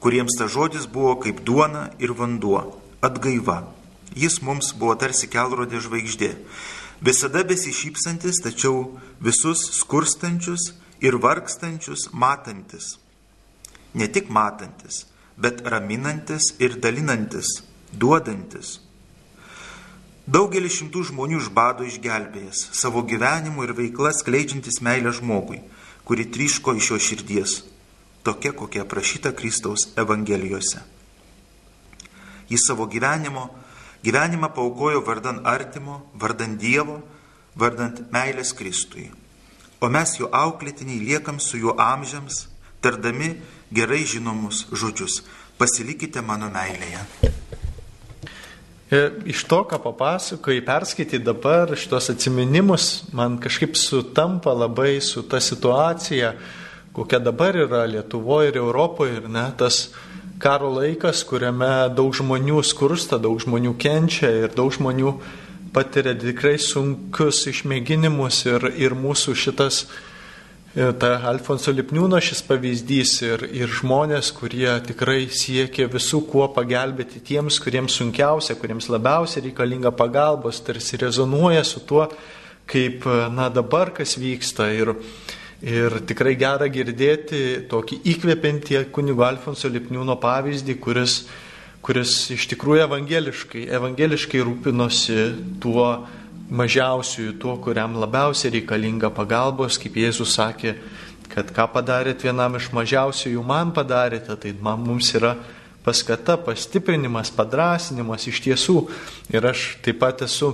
kuriems 0.02 0.38
ta 0.38 0.50
žodis 0.50 0.90
buvo 0.90 1.16
kaip 1.22 1.44
duona 1.46 1.90
ir 2.02 2.14
vanduo, 2.18 2.66
atgaiva. 3.02 3.62
Jis 4.18 4.42
mums 4.44 4.74
buvo 4.76 4.98
tarsi 5.00 5.30
kelrodė 5.32 5.80
žvaigždė 5.80 6.36
visada 7.02 7.44
besišypsantis, 7.44 8.42
tačiau 8.46 9.00
visus 9.20 9.64
skurstančius 9.80 10.74
ir 11.02 11.18
vargstančius 11.18 12.12
matantis. 12.14 12.98
Ne 13.94 14.08
tik 14.08 14.30
matantis, 14.30 15.06
bet 15.36 15.66
raminantis 15.66 16.54
ir 16.62 16.78
dalinantis, 16.80 17.60
duodantis. 17.92 18.80
Daugelį 20.32 20.70
šimtų 20.70 21.02
žmonių 21.10 21.42
iš 21.42 21.50
bado 21.52 21.84
išgelbėjęs, 21.84 22.70
savo 22.78 23.02
gyvenimu 23.04 23.66
ir 23.66 23.74
veikla 23.76 24.14
skleidžiantis 24.16 24.80
meilę 24.86 25.12
žmogui, 25.18 25.60
kuri 26.06 26.30
tryško 26.30 26.78
iš 26.78 26.92
jo 26.94 27.00
širdies, 27.02 27.56
tokia 28.24 28.52
kokia 28.54 28.86
aprašyta 28.86 29.32
Kristaus 29.36 29.90
Evangelijose. 29.98 30.82
Jis 32.50 32.68
savo 32.68 32.86
gyvenimo 32.86 33.50
Gyvenimą 34.04 34.50
paukojo 34.50 35.02
vardan 35.06 35.46
artimo, 35.46 36.02
vardan 36.18 36.58
Dievo, 36.58 37.02
vardant 37.56 38.00
meilės 38.10 38.54
Kristui. 38.58 39.12
O 39.82 39.90
mes 39.94 40.16
jo 40.18 40.30
auklėtiniai 40.34 41.04
liekam 41.06 41.38
su 41.40 41.60
juo 41.62 41.76
amžiams, 41.78 42.48
tardami 42.82 43.36
gerai 43.70 44.02
žinomus 44.10 44.66
žodžius. 44.74 45.22
Pasilikite 45.62 46.24
mano 46.26 46.50
meilėje. 46.50 47.04
E, 48.90 49.04
iš 49.30 49.46
to, 49.46 49.62
ką 49.70 49.78
papasakoji, 49.84 50.66
perskaityti 50.66 51.22
dabar 51.22 51.70
šitos 51.78 52.10
atminimus, 52.16 52.88
man 53.14 53.38
kažkaip 53.42 53.78
sutampa 53.78 54.56
labai 54.58 54.98
su 55.06 55.22
ta 55.30 55.38
situacija, 55.38 56.34
kokia 56.94 57.20
dabar 57.24 57.56
yra 57.56 57.86
Lietuvoje 57.90 58.52
ir 58.52 58.62
Europoje 58.62 59.20
ir 59.22 59.30
ne, 59.30 59.46
tas 59.58 59.90
karo 60.42 60.72
laikas, 60.74 61.24
kuriame 61.28 61.90
daug 61.96 62.16
žmonių 62.18 62.64
skursta, 62.66 63.20
daug 63.22 63.40
žmonių 63.42 63.76
kenčia 63.80 64.32
ir 64.44 64.56
daug 64.56 64.74
žmonių 64.74 65.16
patiria 65.72 66.16
tikrai 66.18 66.58
sunkius 66.60 67.46
išmėginimus 67.52 68.46
ir, 68.50 68.72
ir 68.76 68.98
mūsų 68.98 69.36
šitas 69.38 69.86
ta 70.72 71.18
Alfonso 71.28 71.72
Lipniūno 71.76 72.20
šis 72.24 72.42
pavyzdys 72.48 73.18
ir, 73.28 73.42
ir 73.52 73.72
žmonės, 73.76 74.30
kurie 74.32 74.70
tikrai 74.88 75.26
siekia 75.28 75.90
visų 75.92 76.22
kuo 76.32 76.48
pagelbėti 76.56 77.20
tiems, 77.28 77.58
kuriems 77.60 77.98
sunkiausia, 78.00 78.56
kuriems 78.60 78.88
labiausiai 78.92 79.50
reikalinga 79.50 79.92
pagalbos, 79.92 80.62
tarsi 80.64 81.00
rezonuoja 81.02 81.66
su 81.68 81.84
tuo, 81.84 82.08
kaip 82.72 83.04
na, 83.36 83.50
dabar 83.52 83.92
kas 83.98 84.16
vyksta. 84.16 84.70
Ir, 84.72 84.94
ir 85.62 86.00
tikrai 86.10 86.34
gera 86.40 86.68
girdėti 86.72 87.68
tokį 87.70 88.02
įkvepiantį 88.14 88.82
kunigo 88.94 89.26
Alfonso 89.28 89.70
Lipniūno 89.70 90.18
pavyzdį, 90.22 90.78
kuris, 90.82 91.22
kuris 91.86 92.16
iš 92.34 92.48
tikrųjų 92.54 92.86
evangeliškai, 92.88 93.68
evangeliškai 93.78 94.42
rūpinosi 94.48 95.28
tuo, 95.62 95.86
mažiausiųjų, 96.52 97.38
tuo, 97.40 97.56
kuriam 97.64 97.96
labiausiai 98.02 98.58
reikalinga 98.58 99.12
pagalbos, 99.16 99.78
kaip 99.80 99.96
Jėzus 100.02 100.34
sakė, 100.36 100.76
kad 101.32 101.54
ką 101.56 101.68
padarėt 101.72 102.26
vienam 102.26 102.58
iš 102.60 102.72
mažiausiųjų, 102.76 103.44
man 103.48 103.72
padarėte, 103.76 104.36
tai 104.36 104.52
man 104.60 104.82
mums 104.84 105.14
yra 105.16 105.38
paskata, 105.86 106.36
pastiprinimas, 106.42 107.32
padrasinimas 107.34 108.28
iš 108.28 108.42
tiesų. 108.44 108.78
Ir 109.32 109.48
aš 109.48 109.78
taip 109.86 110.02
pat 110.04 110.26
esu 110.28 110.52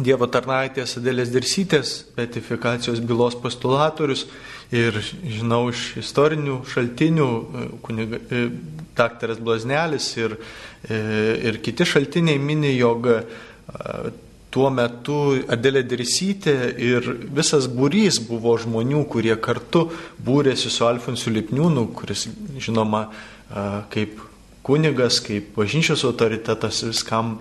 Dievo 0.00 0.24
tarnaitės 0.24 0.96
Adėlės 0.96 1.28
Dirsytės 1.28 1.90
betifikacijos 2.16 3.02
bylos 3.04 3.34
postulatorius 3.36 4.24
ir 4.72 4.96
žinau 5.04 5.66
iš 5.68 5.98
istorinių 6.00 6.62
šaltinių, 6.72 7.26
kuniga, 7.84 8.22
e, 8.32 8.46
daktaras 8.96 9.36
Blaznelis 9.36 10.06
ir, 10.16 10.38
e, 10.88 10.96
ir 11.44 11.60
kiti 11.60 11.84
šaltiniai 11.84 12.40
mini, 12.40 12.72
jog 12.78 13.10
tuo 14.52 14.70
metu 14.72 15.18
Adelė 15.52 15.84
Dirsytė 15.84 16.56
ir 16.80 17.12
visas 17.32 17.68
būrys 17.68 18.20
buvo 18.24 18.56
žmonių, 18.60 19.04
kurie 19.12 19.36
kartu 19.36 19.90
būrėsi 20.24 20.72
su 20.72 20.88
Alfonsu 20.88 21.32
Lipniūnu, 21.32 21.86
kuris 21.96 22.26
žinoma 22.60 23.06
kaip 23.92 24.20
kunigas, 24.64 25.20
kaip 25.24 25.52
bažnyčios 25.56 26.04
autoritetas 26.08 26.82
viskam 26.84 27.38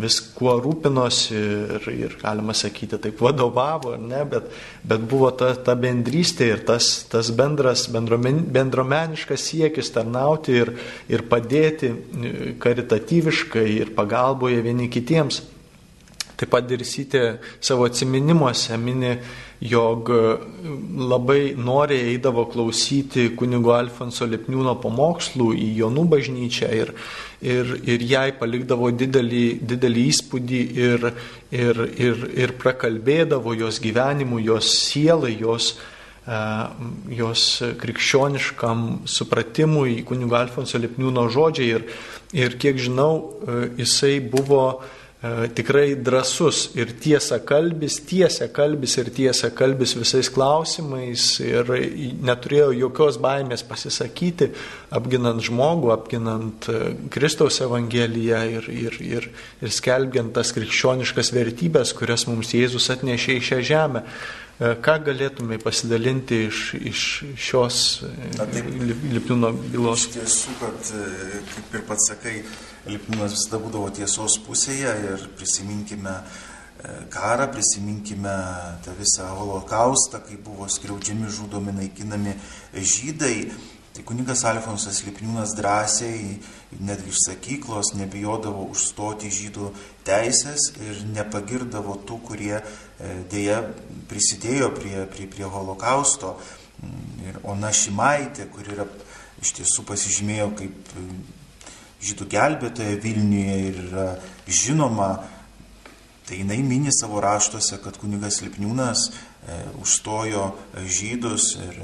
viskuo 0.00 0.56
rūpinosi 0.58 1.36
ir, 1.36 1.88
ir 1.94 2.16
galima 2.18 2.54
sakyti, 2.56 2.98
taip 2.98 3.20
vadovavo, 3.22 3.94
ne, 4.00 4.24
bet, 4.30 4.50
bet 4.82 5.04
buvo 5.10 5.30
ta, 5.38 5.52
ta 5.54 5.76
bendrystė 5.78 6.50
ir 6.50 6.64
tas, 6.66 6.88
tas 7.10 7.30
bendras, 7.36 7.86
bendromen, 7.94 8.42
bendromeniškas 8.54 9.48
siekis 9.50 9.92
tarnauti 9.94 10.58
ir, 10.64 10.74
ir 11.10 11.26
padėti 11.30 11.92
karitatyviškai 12.62 13.68
ir 13.78 13.94
pagalboje 13.94 14.62
vieni 14.66 14.90
kitiems. 14.90 15.44
Taip 16.34 16.50
pat 16.50 16.66
Dirsytė 16.66 17.36
savo 17.62 17.86
atminimuose 17.86 18.74
mini, 18.82 19.14
jog 19.60 20.10
labai 20.98 21.54
noriai 21.56 22.10
eidavo 22.12 22.44
klausyti 22.50 23.30
kunigo 23.38 23.74
Alfonso 23.76 24.26
Lipniūno 24.26 24.74
pamokslų 24.82 25.52
į 25.54 25.68
Jonų 25.78 26.04
bažnyčią 26.10 26.70
ir, 26.74 26.92
ir, 27.40 27.74
ir 27.86 28.04
jai 28.04 28.28
palikdavo 28.38 28.90
didelį, 28.90 29.44
didelį 29.62 30.06
įspūdį 30.10 30.62
ir, 30.88 31.08
ir, 31.54 31.82
ir, 32.08 32.24
ir 32.44 32.54
prakalbėdavo 32.60 33.54
jos 33.58 33.80
gyvenimu, 33.84 34.42
jos 34.44 34.72
sielai, 34.88 35.36
jos, 35.40 35.74
e, 36.26 36.40
jos 37.20 37.46
krikščioniškam 37.80 39.06
supratimui 39.06 40.02
kunigo 40.08 40.40
Alfonso 40.40 40.82
Lipniūno 40.82 41.28
žodžiai. 41.30 41.70
Ir, 41.78 41.88
ir 42.34 42.58
kiek 42.60 42.82
žinau, 42.82 43.14
e, 43.22 43.64
jisai 43.84 44.18
buvo 44.20 44.66
E, 44.74 45.03
tikrai 45.54 45.94
drasus 45.96 46.66
ir 46.76 46.90
tiesa 47.00 47.38
kalbis, 47.46 47.96
tiesia 48.04 48.50
kalbis 48.52 48.98
ir 49.00 49.08
tiesia 49.14 49.48
kalbis 49.56 49.94
visais 49.96 50.28
klausimais 50.28 51.38
ir 51.40 51.70
neturėjo 52.24 52.72
jokios 52.76 53.16
baimės 53.22 53.64
pasisakyti, 53.64 54.50
apginant 54.92 55.40
žmogų, 55.44 55.94
apginant 55.94 56.68
e, 56.68 56.92
Kristaus 57.14 57.62
Evangeliją 57.64 58.42
ir, 58.58 58.68
ir, 58.68 59.00
ir, 59.00 59.30
ir 59.64 59.72
skelbiant 59.72 60.34
tas 60.36 60.52
krikščioniškas 60.56 61.32
vertybės, 61.32 61.94
kurias 61.96 62.26
mums 62.28 62.52
Jėzus 62.52 62.90
atnešė 62.92 63.38
į 63.38 63.46
šią 63.48 63.62
žemę. 63.70 64.04
E, 64.04 64.74
ką 64.84 64.98
galėtumai 65.08 65.56
pasidalinti 65.62 66.44
iš, 66.50 66.66
iš 66.92 67.08
šios 67.48 67.80
Lipniūno 69.14 69.54
bylos? 69.72 70.04
Iš 70.10 70.14
tiesų, 70.18 70.60
kad, 70.60 70.94
kaip 71.54 71.80
ir 71.80 71.88
pats 71.88 72.12
sakai, 72.12 72.38
Lipninas 72.84 73.32
visada 73.32 73.60
būdavo 73.62 73.88
tiesos 73.96 74.36
pusėje 74.44 74.90
ir 75.08 75.22
prisiminkime 75.38 76.12
e, 76.12 76.24
karą, 77.12 77.46
prisiminkime 77.52 78.34
tą 78.84 78.92
visą 78.98 79.30
holokaustą, 79.38 80.20
kai 80.26 80.36
buvo 80.36 80.68
skriaudžiami, 80.68 81.30
žudomi, 81.32 81.72
naikinami 81.78 82.34
žydai. 82.74 83.38
Tai 83.94 84.02
kunigas 84.02 84.42
Alfonsas 84.50 85.04
Lipniūnas 85.06 85.54
drąsiai, 85.54 86.34
netgi 86.82 87.12
iš 87.12 87.22
sakyklos, 87.28 87.92
nebijodavo 87.94 88.66
užstoti 88.74 89.30
žydų 89.30 89.70
teisės 90.04 90.72
ir 90.82 91.04
nepagirdavo 91.14 91.94
tų, 92.04 92.18
kurie 92.26 92.56
e, 92.58 92.64
dėja 93.30 93.62
prisidėjo 94.10 94.72
prie, 94.76 95.06
prie, 95.14 95.30
prie 95.30 95.48
holokausto. 95.48 96.34
Ir 97.24 97.38
Ona 97.48 97.70
Šimaitė, 97.72 98.50
kuri 98.52 98.74
yra 98.74 98.84
iš 99.40 99.54
tiesų 99.60 99.86
pasižymėjo 99.88 100.50
kaip 100.58 100.94
žydų 102.02 102.26
gelbėtoja 102.32 102.98
Vilniuje 103.02 103.56
ir 103.68 103.78
yra 103.86 104.08
žinoma, 104.48 105.12
tai 106.28 106.40
jinai 106.40 106.60
mini 106.64 106.92
savo 106.92 107.20
raštuose, 107.20 107.78
kad 107.84 107.98
kunigas 108.00 108.40
Lipniūnas 108.44 109.08
e, 109.10 109.58
užstojo 109.82 110.46
žydus 110.88 111.54
ir 111.60 111.80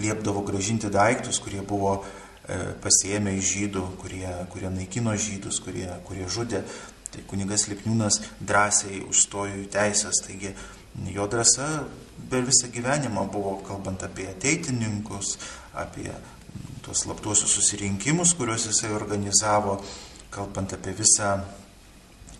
liepdavo 0.00 0.44
gražinti 0.44 0.90
daiktus, 0.92 1.40
kurie 1.42 1.62
buvo 1.64 1.98
e, 2.02 2.58
pasiėmę 2.84 3.36
iš 3.38 3.54
žydų, 3.56 3.86
kurie, 4.00 4.28
kurie 4.52 4.72
naikino 4.72 5.16
žydus, 5.16 5.60
kurie, 5.64 5.88
kurie 6.08 6.28
žudė. 6.28 6.62
Tai 7.12 7.24
kunigas 7.28 7.66
Lipniūnas 7.68 8.22
drąsiai 8.40 9.02
užstojo 9.08 9.58
jų 9.58 9.66
teisės, 9.72 10.22
taigi 10.24 10.54
jo 11.12 11.26
drąsa 11.28 11.68
per 12.30 12.44
visą 12.48 12.70
gyvenimą 12.72 13.26
buvo 13.32 13.58
kalbant 13.66 14.04
apie 14.04 14.28
ateitininkus, 14.30 15.36
apie 15.76 16.08
tuos 16.82 17.04
slaptuosius 17.06 17.56
susirinkimus, 17.58 18.34
kuriuos 18.38 18.66
jisai 18.70 18.92
organizavo, 18.96 19.78
kalbant 20.34 20.74
apie 20.74 20.94
visą 20.98 21.36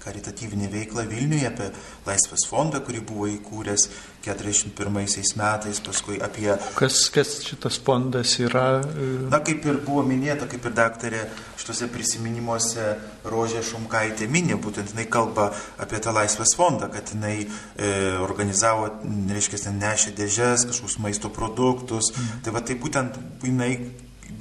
karitatyvinę 0.05 0.69
veiklą 0.69 1.05
Vilniuje, 1.07 1.47
apie 1.47 1.69
Laisvės 2.07 2.47
fondą, 2.51 2.81
kurį 2.83 3.05
buvo 3.07 3.29
įkūręs 3.31 3.87
41 4.25 4.97
metais, 5.39 5.81
paskui 5.87 6.19
apie... 6.23 6.49
Kas, 6.75 7.05
kas 7.15 7.37
šitas 7.47 7.79
fondas 7.87 8.35
yra? 8.43 8.83
Na, 9.31 9.39
kaip 9.47 9.63
ir 9.69 9.79
buvo 9.87 10.03
minėta, 10.07 10.49
kaip 10.51 10.67
ir 10.67 10.75
daktarė 10.79 11.23
šituose 11.61 11.87
prisiminimuose 11.95 12.89
Rožė 13.31 13.63
Šumkaitė 13.67 14.27
minė, 14.31 14.59
būtent 14.63 14.95
jinai 14.95 15.07
kalba 15.11 15.53
apie 15.83 16.03
tą 16.03 16.15
Laisvės 16.19 16.57
fondą, 16.59 16.91
kad 16.93 17.15
jinai 17.15 17.37
e, 17.43 17.93
organizavo, 18.23 18.91
reiškia, 19.31 19.71
nešė 19.79 20.17
dėžes, 20.19 20.67
kažkokius 20.71 20.99
maisto 21.03 21.31
produktus. 21.31 22.11
Mm. 22.17 22.41
Tai 22.43 22.57
va 22.59 22.67
tai 22.67 22.79
būtent 22.83 23.23
jinai 23.47 23.77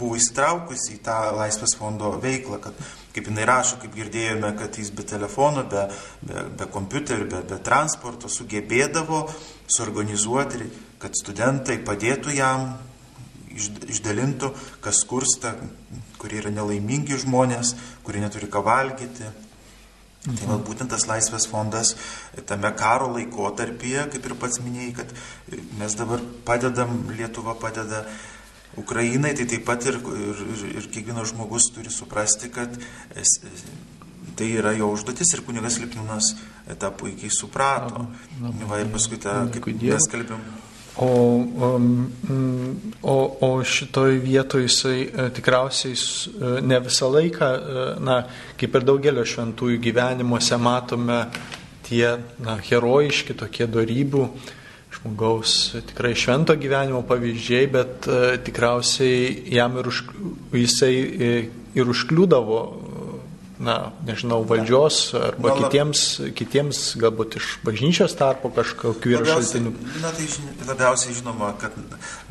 buvo 0.02 0.18
įsitraukusi 0.20 0.98
į 0.98 1.02
tą 1.06 1.18
Laisvės 1.38 1.78
fondo 1.80 2.12
veiklą, 2.22 2.60
kad, 2.64 2.78
kaip 3.16 3.30
jinai 3.30 3.48
rašo, 3.48 3.80
kaip 3.82 3.96
girdėjome, 3.96 4.52
kad 4.60 4.78
jis 4.82 4.92
be 4.98 5.06
telefono, 5.08 5.64
be, 5.70 5.88
be, 6.26 6.46
be 6.60 6.70
kompiuterių, 6.74 7.28
be, 7.32 7.42
be 7.54 7.60
transporto 7.64 8.32
sugebėdavo 8.32 9.28
suorganizuoti, 9.72 10.66
kad 11.02 11.18
studentai 11.18 11.78
padėtų 11.86 12.34
jam, 12.38 12.72
išdalintų, 13.52 14.52
kas 14.84 15.04
kursta, 15.08 15.56
kurie 16.22 16.40
yra 16.42 16.52
nelaimingi 16.54 17.20
žmonės, 17.22 17.76
kurie 18.06 18.24
neturi 18.24 18.50
ką 18.52 18.64
valgyti. 18.66 19.32
Mhm. 20.22 20.36
Tai 20.38 20.48
vat, 20.52 20.66
būtent 20.68 20.92
tas 20.94 21.08
laisvės 21.10 21.48
fondas 21.50 21.96
tame 22.46 22.70
karo 22.78 23.08
laikotarpyje, 23.16 24.06
kaip 24.14 24.28
ir 24.28 24.36
pats 24.38 24.62
minėjai, 24.62 24.92
kad 25.00 25.16
mes 25.80 25.96
dabar 25.98 26.22
padedam, 26.46 26.94
Lietuva 27.18 27.56
padeda 27.58 28.04
Ukrainai, 28.80 29.34
tai 29.36 29.48
taip 29.52 29.66
pat 29.68 29.84
ir, 29.90 30.00
ir, 30.00 30.44
ir, 30.56 30.66
ir 30.80 30.90
kiekvienas 30.94 31.34
žmogus 31.34 31.72
turi 31.76 31.92
suprasti, 31.92 32.52
kad 32.54 32.78
tai 34.40 34.48
yra 34.56 34.72
jo 34.78 34.92
užduotis 34.96 35.34
ir 35.36 35.44
kunigas 35.46 35.80
Lipniūnas 35.82 36.34
tą 36.80 36.92
puikiai 36.96 37.32
suprato. 37.34 38.08
Na, 38.40 38.54
Va, 38.70 38.80
ir 38.80 38.92
paskui 38.94 39.20
tą, 39.22 39.44
kaip 39.54 39.74
mes 39.82 40.08
kalbėjom. 40.12 40.44
O, 41.02 41.08
o, 41.08 41.70
o, 43.02 43.38
o 43.48 43.64
šitoj 43.64 44.18
vietoje 44.20 44.68
jisai 44.68 44.98
e, 45.08 45.28
tikriausiai 45.32 45.94
e, 45.96 46.50
ne 46.68 46.80
visą 46.84 47.08
laiką, 47.14 47.48
e, 47.48 47.86
na, 48.04 48.18
kaip 48.60 48.76
ir 48.76 48.88
daugelio 48.90 49.24
šventųjų 49.24 49.80
gyvenimuose 49.86 50.60
matome 50.60 51.22
tie 51.88 52.18
na, 52.44 52.58
herojiški 52.60 53.38
tokie 53.40 53.70
darybių, 53.72 54.26
žmogaus 55.02 55.76
tikrai 55.88 56.14
švento 56.16 56.56
gyvenimo 56.56 57.02
pavyzdžiai, 57.08 57.68
bet 57.72 58.08
e, 58.08 58.38
tikriausiai 58.46 59.54
jam 59.56 59.78
ir 59.78 59.88
už, 59.88 60.04
jisai 60.54 60.94
e, 60.94 61.32
ir 61.76 61.90
užkliūdavo 61.90 62.60
na, 63.62 63.92
nežinau, 64.06 64.42
valdžios 64.48 65.14
arba 65.14 65.52
lab- 65.52 65.60
kitiems, 65.62 66.02
kitiems 66.38 66.80
galbūt 67.02 67.38
iš 67.38 67.50
bažnyčios 67.66 68.16
tarpo 68.18 68.50
kažkokių 68.56 69.14
yra 69.14 69.36
šaltinių. 69.36 69.74
Na 70.02 70.10
tai 70.18 70.26
labiausiai 70.68 71.14
žinoma, 71.20 71.52
kad 71.62 71.76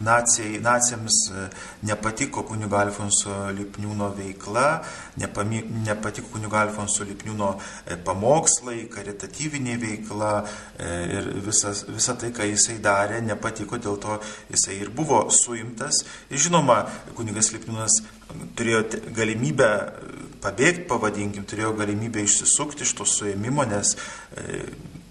nacijai, 0.03 0.59
nacijams 0.65 1.19
e, 1.31 1.45
nepatiko 1.87 2.43
kunigo 2.49 2.79
Alfonso 2.81 3.37
Lipniūno 3.55 4.11
veikla, 4.17 4.67
nepami, 5.23 5.63
nepatiko 5.87 6.33
kunigo 6.35 6.59
Alfonso 6.59 7.07
Lipniūno 7.07 7.53
e, 7.87 7.97
pamokslai, 8.07 8.89
karitatyvinė 8.91 9.79
veikla 9.85 10.33
e, 10.43 10.91
ir 11.21 11.31
visas, 11.47 11.85
visa 11.89 12.17
tai, 12.19 12.33
ką 12.35 12.49
jisai 12.51 12.81
darė, 12.83 13.23
nepatiko, 13.23 13.79
dėl 13.79 14.01
to 14.03 14.19
jisai 14.51 14.81
ir 14.83 14.91
buvo 14.91 15.29
suimtas. 15.31 16.03
Žinoma, 16.31 16.83
kunigas 17.15 17.53
Lipniūnas 17.55 18.01
turėjo 18.59 18.85
galimybę 19.15 19.71
pabėgti, 20.43 20.87
pavadinkim, 20.91 21.45
turėjo 21.49 21.75
galimybę 21.79 22.25
išsisukti 22.25 22.87
iš 22.87 22.95
to 22.99 23.07
suėmimo, 23.09 23.67
nes 23.69 23.97
e, 24.37 24.63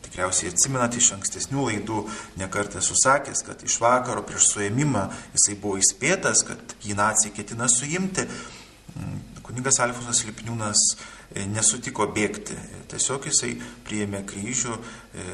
Tikriausiai 0.10 0.50
atsimenat 0.50 0.96
iš 0.98 1.12
ankstesnių 1.13 1.68
laidų, 1.68 2.00
nekartą 2.42 2.82
susakęs, 2.82 3.44
kad 3.46 3.62
iš 3.63 3.76
vakaro 3.80 4.24
prieš 4.26 4.48
suėmimą 4.56 5.04
jisai 5.36 5.54
buvo 5.62 5.78
įspėtas, 5.78 6.42
kad 6.48 6.74
jį 6.82 6.98
nacijai 6.98 7.36
ketina 7.36 7.68
suimti. 7.70 8.26
Mm, 8.98 9.20
Kunigas 9.46 9.78
Alfonsas 9.86 10.24
Lipniūnas 10.26 10.82
e, 10.89 11.46
nesutiko 11.54 12.10
bėgti. 12.15 12.58
Tiesiog 12.89 13.30
jisai 13.30 13.54
priėmė 13.86 14.24
kryžių, 14.28 14.80
e, 15.13 15.28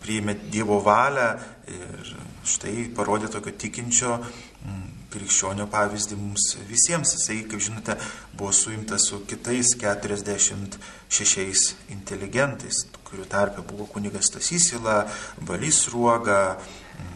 priėmė 0.00 0.38
Dievo 0.48 0.80
valią 0.84 1.28
ir 1.76 2.14
štai 2.48 2.88
parodė 2.96 3.28
tokio 3.36 3.52
tikinčio 3.52 4.16
mm, 4.16 4.83
krikščionio 5.14 5.66
pavyzdį 5.72 6.18
mums 6.18 6.50
visiems. 6.68 7.14
Jisai, 7.16 7.40
kaip 7.48 7.62
žinote, 7.62 7.96
buvo 8.34 8.52
suimtas 8.52 9.08
su 9.10 9.22
kitais 9.30 9.74
46 9.80 11.74
inteligentais, 11.94 12.84
kurių 13.06 13.28
tarpe 13.30 13.64
buvo 13.66 13.86
kunigas 13.90 14.32
Tasysila, 14.34 15.04
Valys 15.46 15.86
Ruoga, 15.92 16.58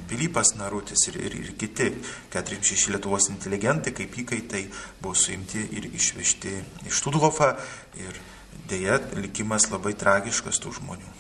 Pilypas 0.09 0.55
Narutis 0.57 1.05
ir, 1.11 1.19
ir, 1.21 1.35
ir 1.43 1.53
kiti 1.61 1.91
46 2.33 2.89
Lietuvos 2.95 3.29
inteligentai, 3.33 3.93
kaip 3.97 4.17
įkaitai, 4.23 4.65
buvo 5.03 5.15
suimti 5.19 5.61
ir 5.77 5.91
išvežti 5.93 6.55
iš 6.89 7.03
Tudhofą 7.05 7.53
ir 8.01 8.21
dėja 8.69 8.99
likimas 9.19 9.69
labai 9.73 9.95
tragiškas 9.99 10.61
tų 10.63 10.75
žmonių. 10.81 11.15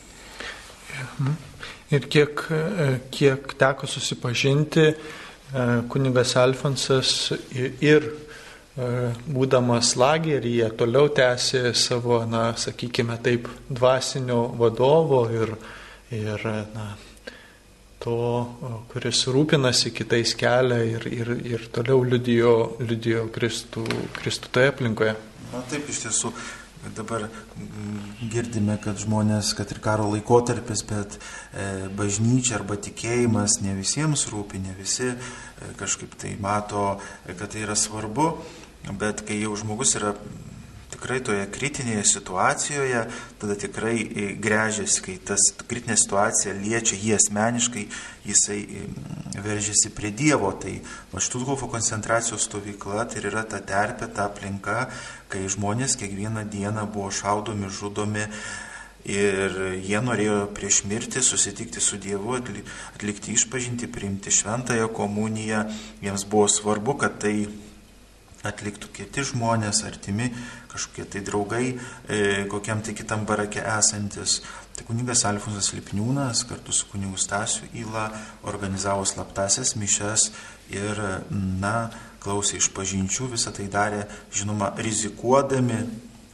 Ir 1.93 2.09
kiek, 2.11 2.41
e, 2.51 2.89
kiek 3.13 3.53
teko 3.61 3.89
susipažinti, 3.89 4.91
kunigas 5.89 6.35
Alfonsas 6.37 7.33
ir 7.55 8.05
e, 8.05 8.89
būdamas 9.25 9.95
lageryje 9.97 10.69
toliau 10.77 11.09
tęsė 11.09 11.73
savo, 11.75 12.21
na, 12.29 12.51
sakykime 12.57 13.17
taip, 13.25 13.49
dvasinio 13.69 14.43
vadovo 14.61 15.23
ir, 15.33 15.55
ir 16.13 16.45
na, 16.75 16.91
to, 18.03 18.19
kuris 18.93 19.25
rūpinasi 19.33 19.93
kitais 19.97 20.35
kelią 20.39 20.83
ir, 20.87 21.09
ir, 21.11 21.33
ir 21.57 21.67
toliau 21.75 22.05
liudijo, 22.07 22.55
liudijo 22.83 23.27
Kristų, 23.35 23.87
Kristų 24.21 24.53
toje 24.55 24.73
aplinkoje. 24.75 25.17
Na 25.49 25.65
taip, 25.71 25.89
iš 25.89 26.05
tiesų, 26.05 26.33
dabar 26.97 27.27
mm, 27.29 28.29
girdime, 28.33 28.79
kad 28.83 29.01
žmonės, 29.01 29.53
kad 29.59 29.71
ir 29.75 29.81
karo 29.85 30.09
laikotarpis, 30.13 30.85
bet 30.89 31.19
e, 31.19 31.89
bažnyčia 31.99 32.59
arba 32.59 32.79
tikėjimas 32.81 33.61
ne 33.65 33.77
visiems 33.79 34.27
rūpi, 34.33 34.61
ne 34.63 34.75
visi 34.79 35.11
e, 35.11 35.17
kažkaip 35.81 36.17
tai 36.21 36.35
mato, 36.41 36.99
e, 37.27 37.37
kad 37.39 37.53
tai 37.55 37.65
yra 37.67 37.77
svarbu, 37.79 38.31
bet 39.01 39.25
kai 39.29 39.41
jau 39.43 39.57
žmogus 39.59 39.97
yra 39.99 40.15
tikrai 40.99 41.21
toje 41.23 41.47
kritinėje 41.55 42.03
situacijoje, 42.11 43.05
tada 43.39 43.55
tikrai 43.55 43.97
e, 44.03 44.27
grežiasi, 44.35 45.03
kai 45.05 45.15
tas 45.31 45.45
kritinė 45.71 45.95
situacija 45.97 46.57
liečia 46.59 46.99
jį 46.99 47.15
asmeniškai, 47.15 47.85
jisai 48.27 48.59
mm, 48.67 49.39
veržiasi 49.45 49.93
prie 49.95 50.11
Dievo. 50.11 50.51
Tai 50.59 50.75
va 51.13 51.23
Štutgofo 51.23 51.71
koncentracijos 51.71 52.49
stovykla 52.49 53.07
tai 53.07 53.23
yra 53.23 53.45
ta 53.47 53.63
terpė, 53.63 54.11
ta 54.11 54.27
aplinka, 54.27 54.89
kai 55.31 55.47
žmonės 55.47 55.95
kiekvieną 56.01 56.49
dieną 56.51 56.89
buvo 56.91 57.13
šaudomi, 57.15 57.71
žudomi. 57.71 58.27
Ir 59.09 59.55
jie 59.79 60.01
norėjo 60.05 60.51
prieš 60.53 60.83
mirtį 60.91 61.23
susitikti 61.25 61.81
su 61.81 61.97
Dievu, 62.03 62.35
atli- 62.37 62.67
atlikti 62.99 63.33
išpažinti, 63.39 63.87
priimti 63.89 64.35
šventąją 64.35 64.91
komuniją. 64.93 65.63
Jiems 66.03 66.27
buvo 66.29 66.51
svarbu, 66.51 66.99
kad 67.01 67.17
tai 67.23 67.47
atliktų 68.47 68.91
kiti 68.95 69.25
žmonės, 69.27 69.83
artimi, 69.87 70.31
kažkokie 70.79 71.05
tai 71.11 71.23
draugai, 71.27 71.67
e, 72.09 72.47
kokiam 72.49 72.81
tai 72.83 72.95
kitam 72.95 73.27
barake 73.27 73.61
esantis. 73.61 74.39
Tai 74.79 74.87
kunigas 74.87 75.25
Alfonsas 75.27 75.73
Lipniūnas 75.75 76.45
kartu 76.47 76.73
su 76.73 76.87
kunigu 76.87 77.19
Stasiu 77.19 77.67
Įla 77.75 78.09
organizavo 78.47 79.03
slaptasias 79.05 79.75
mišes 79.75 80.31
ir, 80.71 81.01
na, 81.59 81.91
klausė 82.23 82.61
iš 82.61 82.71
pažinčių, 82.77 83.33
visą 83.35 83.51
tai 83.55 83.67
darė, 83.73 84.05
žinoma, 84.35 84.73
rizikuodami 84.79 85.83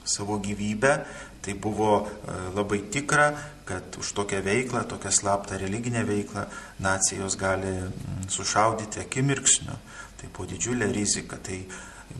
savo 0.05 0.39
gyvybę. 0.45 0.99
Tai 1.45 1.55
buvo 1.61 1.91
e, 2.05 2.37
labai 2.57 2.83
tikra, 2.93 3.31
kad 3.69 3.97
už 4.01 4.13
tokią 4.17 4.41
veiklą, 4.45 4.85
tokią 4.89 5.13
slaptą 5.13 5.59
religinę 5.61 6.05
veiklą 6.05 6.47
nacijos 6.81 7.37
gali 7.37 7.69
mm, 7.69 8.29
sušaudyti 8.33 9.01
akimirksniu. 9.05 9.77
Tai 10.21 10.31
buvo 10.33 10.49
didžiulė 10.53 10.89
rizika. 10.93 11.37
Tai, 11.37 11.59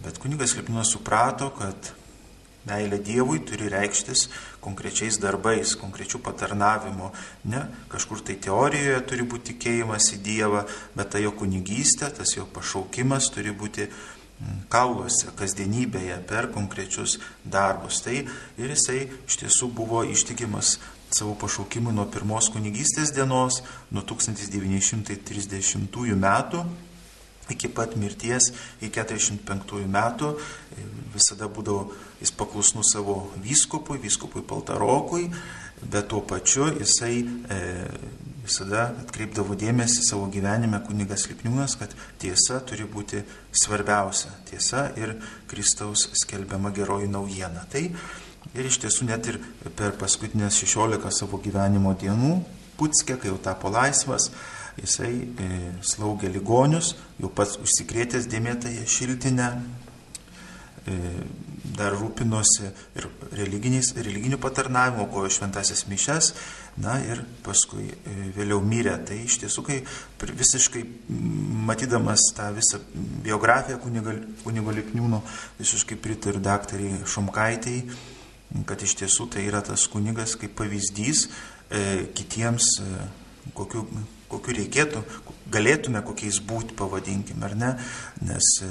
bet 0.05 0.21
kunigas 0.21 0.57
Lipninas 0.59 0.93
suprato, 0.93 1.49
kad 1.57 1.93
meilė 2.69 2.99
Dievui 3.05 3.41
turi 3.47 3.69
reikštis 3.73 4.29
konkrečiais 4.65 5.19
darbais, 5.21 5.75
konkrečių 5.81 6.19
patarnavimo. 6.25 7.13
Ne 7.51 7.63
kažkur 7.93 8.19
tai 8.25 8.37
teorijoje 8.41 9.01
turi 9.11 9.25
būti 9.29 9.45
tikėjimas 9.53 10.05
į 10.17 10.19
Dievą, 10.25 10.61
bet 10.97 11.07
ta 11.15 11.19
jo 11.23 11.33
kunigystė, 11.37 12.07
tas 12.15 12.31
jo 12.37 12.45
pašaukimas 12.55 13.25
turi 13.35 13.53
būti 13.53 13.83
mm, 13.89 13.93
kauluose, 14.73 15.27
kasdienybėje, 15.39 16.17
per 16.29 16.45
konkrečius 16.55 17.11
darbus. 17.45 17.95
Tai 18.07 18.17
ir 18.25 18.69
jisai 18.73 19.01
iš 19.27 19.35
tiesų 19.45 19.67
buvo 19.75 20.01
ištikimas 20.09 20.69
savo 21.15 21.35
pašaukimui 21.39 21.95
nuo 21.95 22.07
pirmos 22.11 22.51
kunigystės 22.51 23.15
dienos, 23.15 23.63
nuo 23.95 24.03
1930 24.03 26.19
metų 26.19 26.65
iki 27.53 27.69
pat 27.69 27.97
mirties, 28.01 28.51
iki 28.81 29.01
45 29.01 29.85
metų, 29.91 30.33
visada 31.15 31.49
būdavo 31.51 31.93
jis 32.23 32.33
paklusnus 32.35 32.95
savo 32.95 33.19
vyskupui, 33.45 33.99
vyskupui 34.03 34.43
Paltarokui, 34.47 35.29
bet 35.85 36.09
tuo 36.09 36.23
pačiu 36.25 36.71
jisai 36.73 37.21
e, 37.21 37.59
visada 38.45 38.89
atkreipdavo 39.05 39.57
dėmesį 39.59 40.05
savo 40.09 40.29
gyvenime 40.33 40.81
kunigas 40.87 41.27
Lipniūnas, 41.31 41.77
kad 41.81 41.95
tiesa 42.21 42.61
turi 42.67 42.87
būti 42.89 43.23
svarbiausia. 43.53 44.33
Tiesa 44.49 44.89
ir 45.01 45.17
Kristaus 45.51 46.09
skelbiama 46.23 46.73
geroji 46.75 47.11
naujiena. 47.13 47.67
Tai 47.73 47.85
ir 48.55 48.69
iš 48.69 48.81
tiesų 48.85 49.09
net 49.09 49.29
ir 49.33 49.41
per 49.77 49.97
paskutinės 50.01 50.61
16 50.65 51.13
savo 51.21 51.41
gyvenimo 51.45 51.95
dienų, 52.01 52.37
Putskė, 52.75 53.15
kai 53.23 53.29
jau 53.31 53.37
tapo 53.39 53.71
laisvas, 53.71 54.33
jisai 54.81 55.15
e, 55.15 55.49
slaugė 55.87 56.31
ligonius, 56.33 56.95
jau 57.21 57.31
pats 57.31 57.59
užsikrėtęs 57.63 58.29
dėmėtąją 58.31 58.87
šiltinę, 58.91 59.49
e, 60.85 61.01
dar 61.75 61.95
rūpinosi 61.97 62.69
ir 62.99 63.09
religinių 63.35 64.39
patarnavimų, 64.43 65.09
kojo 65.13 65.31
šventasias 65.33 65.87
mišes, 65.91 66.33
na 66.81 66.97
ir 67.03 67.23
paskui 67.47 67.87
e, 67.91 68.15
vėliau 68.37 68.61
mirė. 68.65 68.97
Tai 69.07 69.19
iš 69.25 69.39
tiesų, 69.45 69.65
kai 69.67 69.79
visiškai 70.43 70.85
matydamas 71.69 72.29
tą 72.37 72.51
visą 72.57 72.81
biografiją 73.25 73.81
kunigo 73.83 74.75
Lipniūno, 74.79 75.23
visiškai 75.61 75.99
pritariu 76.03 76.43
daktariai 76.45 77.03
Šomkaitėjai, 77.11 77.87
kad 78.69 78.83
iš 78.87 78.99
tiesų 79.03 79.29
tai 79.35 79.49
yra 79.49 79.63
tas 79.67 79.87
kunigas 79.91 80.37
kaip 80.39 80.55
pavyzdys 80.59 81.27
e, 81.27 82.07
kitiems, 82.15 82.71
e, 82.83 83.09
kokiu, 83.57 83.87
kokiu 84.35 84.59
reikėtų, 84.59 85.03
galėtume 85.55 86.03
kokiais 86.05 86.41
būti, 86.45 86.77
pavadinkime, 86.79 87.45
ar 87.47 87.57
ne, 87.59 87.71
nes 88.27 88.51
e, 88.65 88.71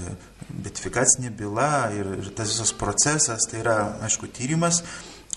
betifikacinė 0.51 1.31
byla 1.39 1.71
ir, 1.95 2.13
ir 2.19 2.29
tas 2.37 2.53
visas 2.53 2.73
procesas 2.77 3.47
tai 3.49 3.61
yra, 3.63 3.77
aišku, 4.05 4.29
tyrimas, 4.35 4.83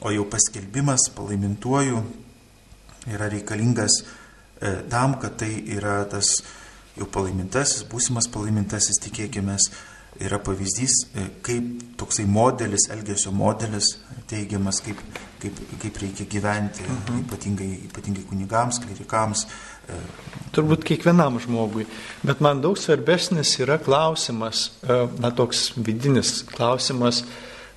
o 0.04 0.12
jau 0.12 0.26
paskelbimas 0.28 1.08
palaimintuoju 1.16 2.02
yra 3.14 3.30
reikalingas 3.32 4.02
e, 4.02 4.76
tam, 4.90 5.18
kad 5.22 5.38
tai 5.40 5.52
yra 5.76 6.02
tas 6.10 6.38
jau 6.96 7.08
palaimintasis, 7.12 7.84
būsimas 7.90 8.28
palaimintasis, 8.32 9.00
tikėkime, 9.04 9.58
yra 10.24 10.40
pavyzdys, 10.42 11.02
e, 11.12 11.28
kaip 11.46 11.96
toksai 12.00 12.26
modelis, 12.28 12.88
elgesio 12.92 13.32
modelis 13.36 13.96
teigiamas, 14.30 14.80
kaip, 14.84 15.00
kaip, 15.42 15.58
kaip 15.82 15.98
reikia 16.02 16.26
gyventi, 16.30 16.84
mhm. 16.84 17.24
ypatingai, 17.24 17.70
ypatingai 17.88 18.26
kunigams, 18.28 18.80
klerikams. 18.82 19.46
E, 19.86 19.98
Turbūt 20.56 20.86
kiekvienam 20.88 21.38
žmogui. 21.42 21.86
Bet 22.26 22.42
man 22.44 22.62
daug 22.64 22.78
svarbesnis 22.80 23.54
yra 23.62 23.78
klausimas, 23.82 24.70
e, 24.82 25.02
na 25.22 25.32
toks 25.34 25.68
vidinis 25.76 26.40
klausimas, 26.52 27.22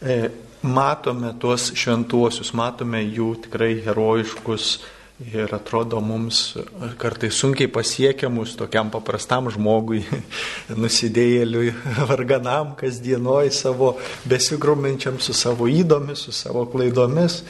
e, 0.02 0.22
matome 0.62 1.34
tuos 1.40 1.70
šventuosius, 1.78 2.52
matome 2.58 3.02
jų 3.06 3.34
tikrai 3.46 3.78
herojiškus 3.86 4.72
ir 5.20 5.52
atrodo 5.56 6.00
mums 6.00 6.56
kartais 6.98 7.36
sunkiai 7.36 7.68
pasiekiamus 7.68 8.56
tokiam 8.60 8.88
paprastam 8.92 9.50
žmogui, 9.52 10.04
nusidėjėliui, 10.82 11.74
varganam 12.12 12.74
kasdienoj 12.80 13.52
savo 13.52 13.96
besigruminčiam 14.30 15.20
su 15.20 15.36
savo 15.36 15.68
įdomis, 15.68 16.24
su 16.28 16.36
savo 16.36 16.66
klaidomis. 16.72 17.42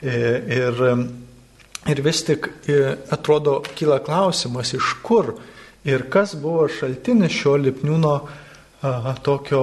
E, 0.00 0.16
ir, 0.56 0.82
ir 1.92 2.02
vis 2.06 2.24
tik 2.24 2.48
e, 2.70 2.80
atrodo 3.12 3.58
kyla 3.76 4.00
klausimas, 4.04 4.72
iš 4.78 4.96
kur 5.04 5.34
ir 5.84 6.08
kas 6.12 6.32
buvo 6.38 6.64
šaltinis 6.72 7.34
šio 7.34 7.56
lipniūno 7.60 8.14
tokio, 9.26 9.62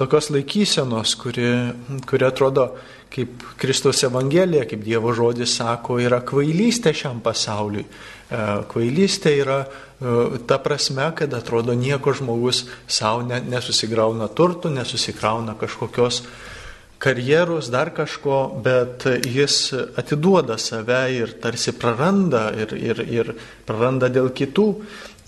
tokios 0.00 0.30
laikysenos, 0.32 1.12
kuri, 1.20 1.48
kuri 2.08 2.24
atrodo 2.24 2.70
kaip 3.14 3.44
Kristaus 3.60 4.02
Evangelija, 4.02 4.64
kaip 4.66 4.82
Dievo 4.84 5.12
žodis 5.14 5.54
sako, 5.58 6.00
yra 6.02 6.20
kvailystė 6.26 6.94
šiam 6.96 7.20
pasauliui. 7.22 7.84
E, 7.84 8.40
kvailystė 8.70 9.34
yra 9.38 9.60
e, 9.62 9.68
ta 10.48 10.58
prasme, 10.62 11.06
kad 11.18 11.34
atrodo 11.36 11.76
nieko 11.78 12.14
žmogus 12.16 12.64
savo 12.86 13.22
nesusigrauna 13.26 14.28
turtų, 14.34 14.72
nesusikrauna 14.74 15.54
kažkokios 15.60 16.24
karjeros, 17.04 17.68
dar 17.70 17.92
kažko, 17.94 18.38
bet 18.64 19.06
jis 19.28 19.74
atiduoda 20.00 20.56
save 20.58 21.02
ir 21.12 21.34
tarsi 21.42 21.74
praranda 21.76 22.48
ir, 22.56 22.74
ir, 22.74 23.02
ir 23.12 23.32
praranda 23.68 24.08
dėl 24.08 24.32
kitų. 24.34 24.68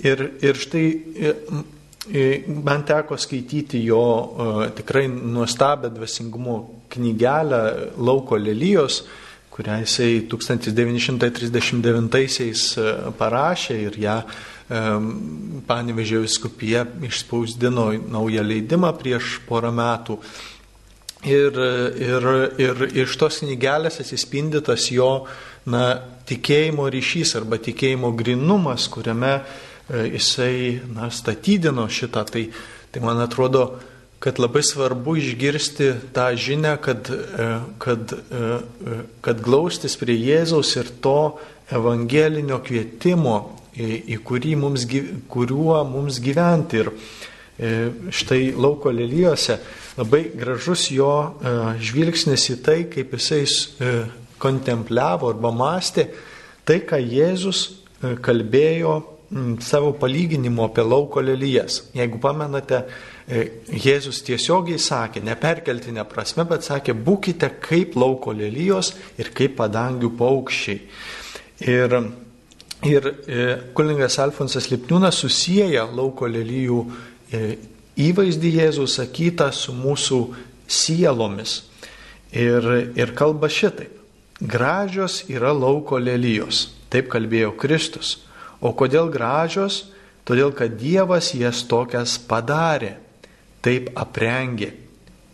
Ir, 0.06 0.28
ir 0.44 0.58
štai 0.60 0.86
Man 2.62 2.84
teko 2.86 3.16
skaityti 3.18 3.80
jo 3.82 4.02
tikrai 4.78 5.08
nuostabią 5.10 5.90
dvasingumo 5.90 6.58
knygelę 6.96 7.60
Lauko 7.98 8.36
lelyjos, 8.40 9.04
kurią 9.54 9.74
jisai 9.84 10.12
1939-aisiais 10.28 12.62
parašė 13.16 13.74
ir 13.86 13.94
ją 14.02 14.16
um, 14.26 14.32
Panevežė 15.66 16.18
viskupija 16.26 16.80
išspausdino 17.08 17.86
naują 18.12 18.42
leidimą 18.44 18.90
prieš 18.98 19.24
porą 19.48 19.70
metų. 19.76 20.14
Ir, 21.26 21.52
ir, 21.98 22.22
ir 22.60 22.74
iš 23.02 23.16
tos 23.18 23.34
knygelės 23.42 24.00
atsispindytas 24.02 24.82
jo 24.94 25.26
na, 25.66 25.84
tikėjimo 26.28 26.84
ryšys 26.92 27.30
arba 27.40 27.56
tikėjimo 27.62 28.08
grinumas, 28.18 28.82
kuriame 28.92 29.34
E, 29.88 30.08
jisai 30.10 30.80
na, 30.94 31.10
statydino 31.10 31.86
šitą. 31.88 32.24
Tai, 32.26 32.42
tai 32.90 33.02
man 33.02 33.20
atrodo, 33.22 33.66
kad 34.18 34.38
labai 34.40 34.62
svarbu 34.64 35.16
išgirsti 35.20 35.90
tą 36.16 36.30
žinę, 36.36 36.76
kad, 36.82 37.10
e, 37.10 37.48
kad, 37.78 38.12
e, 38.12 38.58
kad 39.20 39.42
glaustis 39.44 39.96
prie 40.00 40.16
Jėzaus 40.16 40.72
ir 40.80 40.90
to 41.04 41.38
evangelinio 41.72 42.60
kvietimo, 42.64 43.36
į, 43.76 44.16
į 44.16 44.54
mums, 44.56 44.86
kuriuo 45.28 45.82
mums 45.84 46.20
gyventi. 46.24 46.80
Ir 46.80 46.90
štai 48.12 48.52
lauko 48.52 48.90
lelyjose 48.92 49.58
labai 49.96 50.26
gražus 50.36 50.90
jo 50.92 51.36
žvilgsnis 51.80 52.50
į 52.52 52.56
tai, 52.64 52.78
kaip 52.92 53.14
jisai 53.16 53.44
kontempliavo 54.40 55.28
arba 55.32 55.52
mąstė 55.56 56.06
tai, 56.68 56.82
ką 56.84 57.00
Jėzus 57.00 57.62
kalbėjo 58.24 58.96
savo 59.60 59.92
palyginimo 59.92 60.64
apie 60.64 60.82
lauko 60.82 61.20
lelyjas. 61.20 61.90
Jeigu 61.94 62.18
pamenate, 62.22 62.74
e, 62.76 63.15
Jėzus 63.26 64.20
tiesiogiai 64.22 64.78
sakė, 64.78 65.18
neperkeltinė 65.26 66.04
prasme, 66.06 66.44
bet 66.46 66.62
sakė, 66.62 66.94
būkite 66.94 67.48
kaip 67.58 67.96
lauko 67.98 68.30
lelyjos 68.30 68.92
ir 69.18 69.32
kaip 69.34 69.56
padangių 69.58 70.12
paukščiai. 70.14 70.76
Ir, 71.66 71.96
ir 72.86 73.08
e, 73.26 73.46
kuningas 73.74 74.20
Alfonsas 74.22 74.68
Lipniūnas 74.70 75.18
susiję 75.24 75.82
lauko 75.96 76.28
lelyjų 76.30 76.78
e, 76.86 77.40
įvaizdį 78.06 78.52
Jėzus 78.60 78.94
sakytą 79.00 79.48
su 79.50 79.74
mūsų 79.74 80.20
sielomis. 80.70 81.64
Ir, 82.30 82.68
ir 82.94 83.14
kalba 83.18 83.50
šitaip. 83.50 83.90
Gražios 84.38 85.24
yra 85.32 85.50
lauko 85.56 85.98
lelyjos. 85.98 86.68
Taip 86.92 87.08
kalbėjo 87.10 87.56
Kristus. 87.58 88.20
O 88.60 88.70
kodėl 88.76 89.10
gražios? 89.10 89.86
Todėl, 90.26 90.52
kad 90.54 90.74
Dievas 90.78 91.32
jas 91.38 91.62
tokias 91.66 92.16
padarė, 92.18 92.96
taip 93.66 93.90
aprengė, 93.98 94.70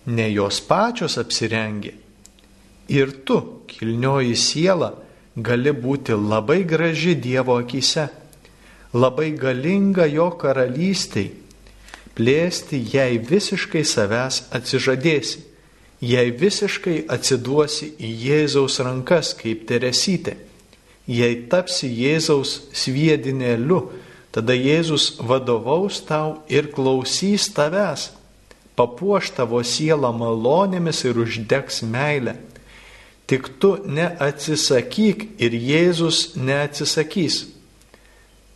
ne 0.09 0.31
jos 0.33 0.63
pačios 0.65 1.19
apsirengė. 1.21 1.93
Ir 2.93 3.13
tu, 3.29 3.39
kilnioji 3.69 4.37
siela, 4.37 4.91
gali 5.37 5.73
būti 5.77 6.17
labai 6.17 6.63
graži 6.69 7.15
Dievo 7.15 7.59
akise, 7.61 8.09
labai 8.97 9.31
galinga 9.37 10.09
jo 10.11 10.31
karalystiai, 10.41 11.31
plėsti, 12.17 12.81
jei 12.97 13.21
visiškai 13.21 13.85
savęs 13.89 14.47
atsižadėsi, 14.57 15.45
jei 16.01 16.33
visiškai 16.33 17.03
atsiduosi 17.15 17.93
į 18.01 18.17
Jėzaus 18.27 18.81
rankas 18.83 19.37
kaip 19.39 19.69
teresytė 19.69 20.41
Jei 21.07 21.49
tapsi 21.51 21.89
Jėzaus 21.91 22.69
sviedinėliu, 22.79 23.81
tada 24.31 24.55
Jėzus 24.55 25.17
vadovaus 25.19 25.99
tau 26.07 26.43
ir 26.49 26.71
klausys 26.71 27.49
tavęs, 27.51 28.13
papuoš 28.83 29.31
tavo 29.39 29.63
sielą 29.63 30.11
malonėmis 30.19 31.05
ir 31.07 31.23
uždegs 31.23 31.85
meilę. 31.87 32.35
Tik 33.31 33.47
tu 33.63 33.77
neatsisakyk 33.87 35.39
ir 35.39 35.55
Jėzus 35.55 36.35
neatsisakys. 36.35 37.45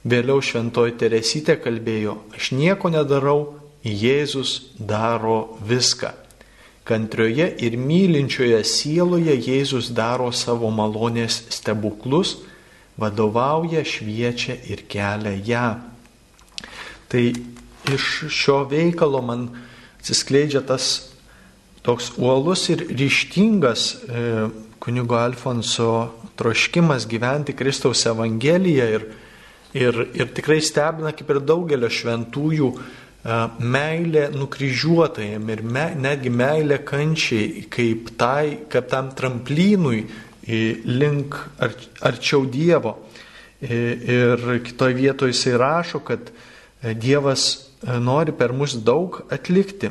Vėliau 0.06 0.42
šventoji 0.42 0.96
Teresytė 0.98 1.56
kalbėjo, 1.62 2.18
aš 2.34 2.50
nieko 2.58 2.90
nedarau, 2.90 3.56
Jėzus 3.86 4.74
daro 4.78 5.56
viską. 5.62 6.10
Kantrioje 6.86 7.46
ir 7.66 7.78
mylinčioje 7.78 8.60
sieloje 8.66 9.34
Jėzus 9.34 9.92
daro 9.94 10.28
savo 10.34 10.70
malonės 10.74 11.40
stebuklus, 11.54 12.36
vadovauja, 12.98 13.82
šviečia 13.86 14.58
ir 14.70 14.84
kelia 14.90 15.34
ją. 15.48 15.68
Tai 17.10 17.24
iš 17.94 18.26
šio 18.30 18.64
veikalo 18.70 19.22
man 19.22 19.48
atsiskleidžia 20.06 20.62
tas 20.62 21.10
toks 21.82 22.12
uolus 22.22 22.68
ir 22.70 22.84
ryštingas 22.86 23.82
e, 24.06 24.20
kunigo 24.78 25.18
Alfonso 25.18 26.14
troškimas 26.38 27.08
gyventi 27.10 27.56
Kristaus 27.58 28.04
Evangeliją 28.06 28.86
ir, 28.94 29.08
ir, 29.74 29.98
ir 30.14 30.30
tikrai 30.36 30.60
stebina 30.62 31.10
kaip 31.10 31.32
ir 31.34 31.42
daugelio 31.42 31.90
šventųjų 31.90 32.70
meilė 33.58 34.28
nukryžiuotajam 34.30 35.50
ir 35.50 35.62
me, 35.66 35.88
netgi 35.98 36.30
meilė 36.30 36.78
kančiai 36.86 37.66
kaip, 37.66 38.12
tai, 38.14 38.68
kaip 38.70 38.86
tam 38.92 39.10
tramplynui 39.18 40.04
link 40.86 41.34
ar, 41.58 41.74
arčiau 42.06 42.46
Dievo. 42.46 42.94
Ir 43.66 44.60
kitoje 44.62 44.94
vietoje 44.94 45.34
jisai 45.34 45.56
rašo, 45.58 46.04
kad 46.06 46.30
Dievas 46.94 47.65
nori 47.84 48.32
per 48.32 48.52
mus 48.56 48.76
daug 48.84 49.20
atlikti, 49.30 49.90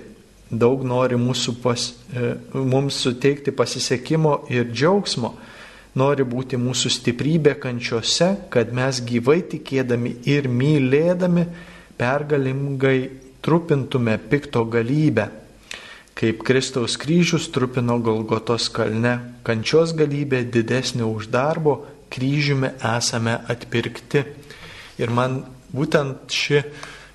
daug 0.49 0.83
nori 0.85 1.17
pas, 1.61 1.93
mums 2.53 2.95
suteikti 2.95 3.51
pasisekimo 3.51 4.45
ir 4.49 4.71
džiaugsmo, 4.71 5.35
nori 5.95 6.23
būti 6.23 6.57
mūsų 6.57 6.91
stiprybė 6.91 7.55
kančiose, 7.59 8.49
kad 8.49 8.73
mes 8.73 9.01
gyvai 9.01 9.41
tikėdami 9.47 10.17
ir 10.25 10.47
mylėdami 10.47 11.45
pergalingai 11.97 13.09
trupintume 13.41 14.17
pikto 14.17 14.65
galybę, 14.65 15.29
kaip 16.15 16.43
Kristaus 16.43 16.97
kryžius 16.97 17.49
trupino 17.51 17.99
Golgotos 17.99 18.69
kalne, 18.73 19.37
kančios 19.43 19.93
galybė 19.95 20.43
didesnė 20.51 21.05
už 21.05 21.29
darbo, 21.31 21.85
kryžiumi 22.09 22.73
esame 22.95 23.37
atpirkti. 23.51 24.23
Ir 24.99 25.11
man 25.11 25.41
būtent 25.75 26.31
ši 26.31 26.61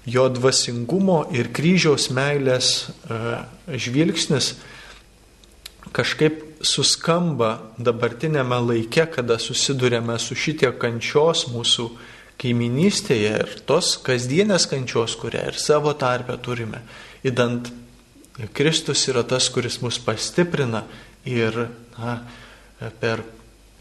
jo 0.08 0.28
dvasingumo 0.32 1.24
ir 1.36 1.50
kryžiaus 1.52 2.08
meilės 2.14 2.90
uh, 3.08 3.42
žvilgsnis 3.68 4.54
kažkaip 5.96 6.46
suskamba 6.64 7.56
dabartinėme 7.80 8.58
laike, 8.62 9.06
kada 9.14 9.38
susidurėme 9.40 10.16
su 10.20 10.36
šitie 10.36 10.70
kančios 10.78 11.46
mūsų 11.50 11.88
kaiminystėje 12.40 13.32
ir 13.42 13.54
tos 13.68 13.96
kasdienės 14.04 14.66
kančios, 14.70 15.16
kurią 15.20 15.50
ir 15.50 15.60
savo 15.60 15.92
tarpę 15.96 16.36
turime, 16.40 16.82
įdant 17.24 17.68
Kristus 18.56 19.04
yra 19.12 19.24
tas, 19.28 19.50
kuris 19.52 19.80
mus 19.84 19.98
pastiprina 20.00 20.84
ir 21.28 21.66
na, 21.98 22.14
per 23.00 23.24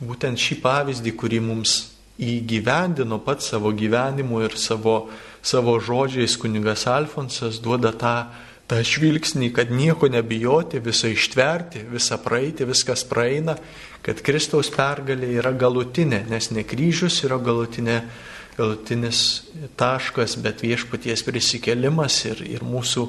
būtent 0.03 0.39
šį 0.39 0.59
pavyzdį, 0.63 1.15
kurį 1.15 1.39
mums 1.43 1.77
įgyvendino 2.19 3.21
pats 3.23 3.53
savo 3.53 3.71
gyvenimu 3.71 4.41
ir 4.43 4.57
savo, 4.59 5.05
savo 5.41 5.77
žodžiais 5.79 6.37
kunigas 6.39 6.87
Alfonsas 6.87 7.61
duoda 7.63 7.93
tą 7.95 8.15
tą 8.69 8.83
žvilgsnį, 8.85 9.49
kad 9.55 9.71
nieko 9.73 10.07
nebijoti, 10.13 10.81
visą 10.83 11.09
ištverti, 11.09 11.81
visą 11.89 12.19
praeiti, 12.21 12.67
viskas 12.69 13.01
praeina, 13.09 13.55
kad 14.05 14.21
Kristaus 14.25 14.69
pergalė 14.73 15.31
yra 15.39 15.55
galutinė, 15.57 16.21
nes 16.29 16.51
ne 16.53 16.63
kryžius 16.67 17.23
yra 17.25 17.39
galutinė, 17.41 18.03
galutinis 18.59 19.23
taškas, 19.79 20.37
bet 20.43 20.61
viešpaties 20.61 21.25
prisikelimas 21.25 22.21
ir, 22.29 22.43
ir 22.45 22.65
mūsų 22.67 23.07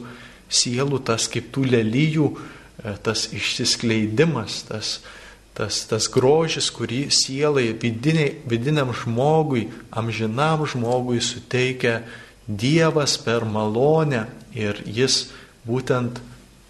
sielų 0.50 1.02
tas 1.10 1.28
kaip 1.30 1.50
tų 1.52 1.66
lelyjų, 1.74 2.30
e, 2.30 2.96
tas 3.04 3.28
išsiskleidimas, 3.36 4.62
tas, 4.70 4.94
tas, 5.54 5.84
tas 5.90 6.08
grožis, 6.12 6.70
kurį 6.72 7.08
sielai 7.14 7.70
vidiniai, 7.74 8.34
vidiniam 8.48 8.92
žmogui, 8.96 9.68
amžinam 9.90 10.66
žmogui 10.68 11.20
suteikia 11.24 12.00
Dievas 12.50 13.14
per 13.22 13.44
malonę 13.46 14.24
ir 14.58 14.80
jis 14.82 15.28
būtent 15.66 16.18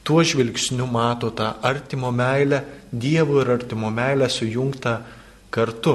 tuo 0.04 0.20
žvilgsniu 0.26 0.84
mato 0.90 1.30
tą 1.32 1.54
artimo 1.64 2.10
meilę, 2.12 2.64
Dievo 2.92 3.40
ir 3.40 3.52
artimo 3.54 3.88
meilę 3.94 4.28
sujungtą 4.28 4.98
kartu. 5.50 5.94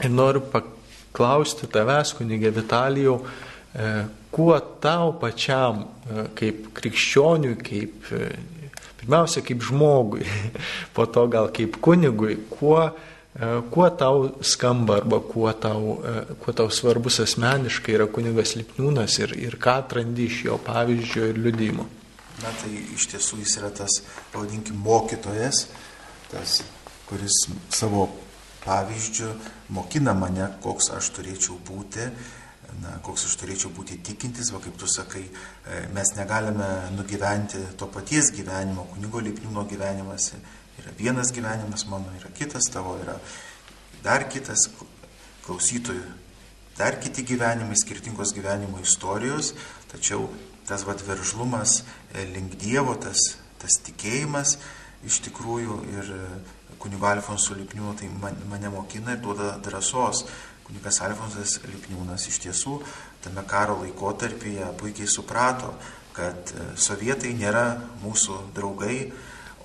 Ir 0.00 0.10
noriu 0.10 0.40
paklausti 0.40 1.68
tavęs, 1.70 2.14
kunigė 2.16 2.50
Vitalijau, 2.56 3.20
e, 3.20 3.90
kuo 4.32 4.56
tau 4.80 5.12
pačiam, 5.20 5.84
e, 5.84 6.24
kaip 6.34 6.70
krikščioniui, 6.74 7.58
kaip 7.60 8.10
Pirmiausia, 9.00 9.42
kaip 9.46 9.62
žmogui, 9.64 10.26
po 10.94 11.06
to 11.08 11.26
gal 11.32 11.48
kaip 11.56 11.78
kunigui, 11.82 12.36
kuo, 12.50 12.82
e, 13.34 13.52
kuo 13.72 13.88
tau 13.96 14.26
skamba 14.44 15.00
arba 15.00 15.20
kuo 15.24 15.52
tau, 15.52 15.96
e, 16.04 16.36
kuo 16.42 16.54
tau 16.56 16.68
svarbus 16.72 17.20
asmeniškai 17.24 17.96
yra 17.96 18.08
kunigas 18.12 18.56
Lipniūnas 18.60 19.20
ir, 19.22 19.36
ir 19.40 19.56
ką 19.60 19.80
atrandi 19.84 20.28
iš 20.28 20.44
jo 20.50 20.58
pavyzdžio 20.66 21.30
ir 21.32 21.40
liudymo. 21.40 21.88
Na 22.40 22.52
tai 22.60 22.72
iš 22.96 23.08
tiesų 23.12 23.40
jis 23.42 23.56
yra 23.60 23.72
tas, 23.76 24.00
pavadinkim, 24.32 24.76
mokytojas, 24.84 25.66
tas, 26.30 26.60
kuris 27.08 27.42
savo 27.72 28.06
pavyzdžių 28.64 29.32
mokina 29.76 30.14
mane, 30.16 30.46
koks 30.64 30.90
aš 30.96 31.10
turėčiau 31.16 31.58
būti, 31.68 32.06
na, 32.82 32.96
koks 33.04 33.26
aš 33.28 33.36
turėčiau 33.40 33.72
būti 33.74 33.98
tikintis, 34.06 34.52
va 34.54 34.60
kaip 34.62 34.76
tu 34.78 34.88
sakai, 34.90 35.22
e, 35.26 35.80
mes 35.94 36.14
negalime 36.16 36.68
nugyventi 36.94 37.62
to 37.80 37.88
paties 37.90 38.30
gyvenimo, 38.36 38.86
kunigo 38.94 39.22
Lipniūno 39.24 39.66
gyvenimas 39.70 40.32
yra 40.80 40.94
vienas 40.98 41.32
gyvenimas, 41.36 41.86
mano 41.90 42.12
yra 42.18 42.30
kitas, 42.36 42.70
tavo 42.72 42.96
yra 43.02 43.18
dar 44.04 44.28
kitas, 44.32 44.68
klausytojų, 45.44 46.04
dar 46.78 46.96
kiti 47.02 47.24
gyvenimai, 47.26 47.76
skirtingos 47.76 48.32
gyvenimo 48.36 48.80
istorijos, 48.80 49.54
tačiau 49.90 50.28
tas 50.68 50.86
vad 50.86 51.02
veržlumas 51.04 51.80
e, 52.14 52.24
link 52.30 52.54
Dievo, 52.60 52.94
tas, 52.94 53.34
tas 53.60 53.80
tikėjimas 53.88 54.56
iš 55.06 55.20
tikrųjų 55.26 55.76
ir 55.96 56.14
e, 56.14 56.22
kunigo 56.80 57.08
Alfonso 57.08 57.56
Lipniūno 57.56 57.96
tai 57.98 58.08
mane 58.48 58.70
mokina 58.72 59.16
ir 59.16 59.24
duoda 59.24 59.56
drąsos 59.64 60.24
Kunigas 60.70 61.00
Alfonsas 61.02 61.56
Lipniūnas 61.66 62.28
iš 62.30 62.36
tiesų 62.44 62.76
tame 63.24 63.42
karo 63.50 63.80
laikotarpyje 63.80 64.68
puikiai 64.78 65.08
suprato, 65.10 65.72
kad 66.14 66.52
e, 66.54 66.66
sovietai 66.78 67.32
nėra 67.34 67.64
mūsų 68.04 68.36
draugai, 68.54 69.08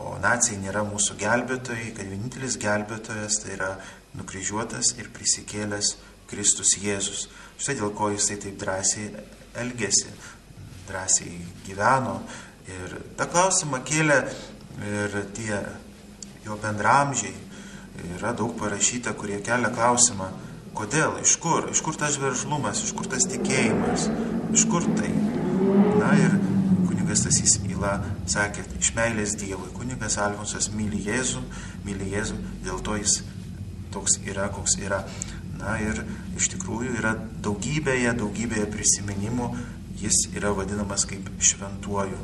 o 0.02 0.16
nacijai 0.24 0.58
nėra 0.64 0.82
mūsų 0.88 1.14
gelbėtojai, 1.20 1.92
kad 1.94 2.10
vienintelis 2.10 2.58
gelbėtojas 2.58 3.38
tai 3.44 3.54
yra 3.54 3.70
nukryžiuotas 4.18 4.96
ir 4.98 5.12
prisikėlęs 5.14 5.92
Kristus 6.32 6.74
Jėzus. 6.82 7.28
Štai 7.62 7.78
dėl 7.78 7.94
ko 7.94 8.10
jisai 8.10 8.40
taip 8.42 8.58
drąsiai 8.66 9.12
elgėsi, 9.62 10.10
drąsiai 10.90 11.38
gyveno. 11.68 12.18
Ir 12.66 12.98
tą 13.14 13.30
klausimą 13.30 13.84
kėlė 13.86 14.24
ir 14.90 15.22
tie 15.38 15.62
jo 16.50 16.58
bendramžiai. 16.66 17.38
Yra 18.18 18.34
daug 18.36 18.58
parašyta, 18.60 19.14
kurie 19.16 19.38
kelia 19.46 19.70
klausimą, 19.72 20.34
Kodėl? 20.76 21.16
Iš 21.24 21.38
kur? 21.40 21.70
Iš 21.72 21.82
kur 21.86 21.96
tas 22.00 22.18
veržlumas, 22.20 22.82
iš 22.84 22.92
kur 22.98 23.08
tas 23.08 23.24
tikėjimas, 23.32 24.10
iš 24.56 24.66
kur 24.72 24.84
tai? 24.98 25.12
Na 26.02 26.12
ir 26.20 26.36
kunigas 26.90 27.24
Tasys 27.24 27.56
Ila 27.70 27.94
sakė, 28.28 28.66
iš 28.82 28.92
meilės 28.98 29.38
Dievui. 29.40 29.72
Kunigas 29.76 30.18
Alfonsas 30.20 30.68
myli 30.76 31.00
Jėzų, 31.06 31.44
myli 31.88 32.10
Jėzų, 32.12 32.40
dėl 32.66 32.82
to 32.84 32.98
jis 33.00 33.22
toks 33.96 34.20
yra, 34.28 34.50
koks 34.52 34.76
yra. 34.84 35.06
Na 35.56 35.78
ir 35.80 36.02
iš 36.36 36.50
tikrųjų 36.56 36.98
yra 37.00 37.14
daugybėje, 37.46 38.12
daugybėje 38.20 38.68
prisiminimų, 38.74 39.48
jis 40.02 40.26
yra 40.36 40.52
vadinamas 40.58 41.08
kaip 41.08 41.30
šventuoju. 41.40 42.20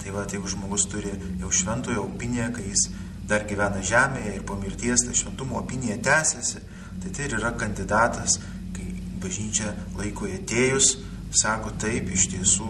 Tai 0.00 0.14
va, 0.16 0.24
tai 0.24 0.38
jeigu 0.38 0.54
žmogus 0.54 0.88
turi 0.88 1.12
jau 1.42 1.52
šventojo 1.52 2.06
opiniją, 2.08 2.48
kai 2.56 2.64
jis 2.70 2.88
dar 3.28 3.44
gyvena 3.44 3.82
žemėje 3.84 4.38
ir 4.38 4.44
po 4.48 4.56
mirties 4.56 5.04
ta 5.04 5.12
šventumo 5.12 5.58
opinija 5.60 5.98
tęsiasi, 6.00 6.62
Tai 7.02 7.10
tai 7.14 7.26
ir 7.28 7.36
yra 7.38 7.52
kandidatas, 7.58 8.38
kai 8.76 8.86
bažnyčia 9.22 9.74
laiko 9.98 10.28
atėjus, 10.30 10.96
sako 11.34 11.74
taip, 11.82 12.10
iš 12.12 12.28
tiesų 12.34 12.68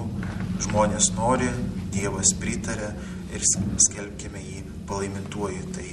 žmonės 0.67 1.13
nori, 1.17 1.51
Dievas 1.95 2.35
pritarė 2.39 2.93
ir 3.35 3.45
skelbkime 3.83 4.43
jį 4.43 4.65
palaimintuoju. 4.89 5.63
Tai 5.75 5.87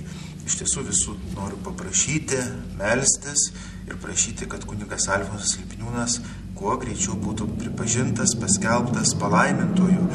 iš 0.45 0.59
tiesų 0.61 0.83
visų 0.89 1.15
noriu 1.33 1.57
paprašyti, 1.65 2.41
melstis 2.77 3.47
ir 3.87 3.97
prašyti, 4.01 4.49
kad 4.49 4.65
kunigas 4.67 5.07
Alfonsas 5.13 5.55
Lipniūnas 5.61 6.19
kuo 6.55 6.75
greičiau 6.79 7.17
būtų 7.19 7.47
pripažintas, 7.59 8.35
paskelbtas 8.39 9.13
palaimintoju. 9.19 10.05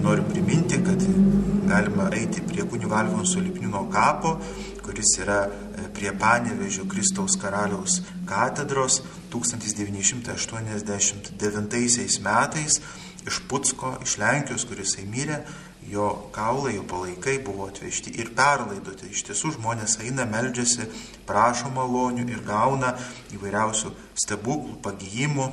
Noriu 0.00 0.24
priminti, 0.30 0.78
kad 0.84 1.02
galima 1.68 2.08
eiti 2.16 2.42
prie 2.48 2.64
kunigo 2.68 2.96
Alfonso 2.96 3.42
Lipniūno 3.42 3.84
kapo, 3.92 4.38
kuris 4.90 5.12
yra 5.22 5.46
prie 5.94 6.10
Panevežio 6.18 6.82
Kristaus 6.90 7.38
karaliaus 7.38 8.02
katedros 8.26 8.98
1989 9.30 12.18
metais 12.24 12.80
iš 13.26 13.40
Putsko, 13.48 13.98
iš 14.02 14.18
Lenkijos, 14.18 14.64
kuris 14.66 14.96
įmyrė, 14.98 15.38
jo 15.92 16.30
kaulai, 16.34 16.74
jo 16.74 16.82
palaikai 16.90 17.38
buvo 17.44 17.66
atvežti 17.70 18.10
ir 18.18 18.30
perlaidoti. 18.34 19.06
Iš 19.14 19.22
tiesų 19.28 19.50
žmonės 19.58 19.98
eina, 20.02 20.24
meldžiasi, 20.26 20.84
prašo 21.28 21.68
malonių 21.76 22.24
ir 22.32 22.40
gauna 22.48 22.90
įvairiausių 23.36 23.88
stebuklų, 24.24 24.74
pagyjimų. 24.82 25.46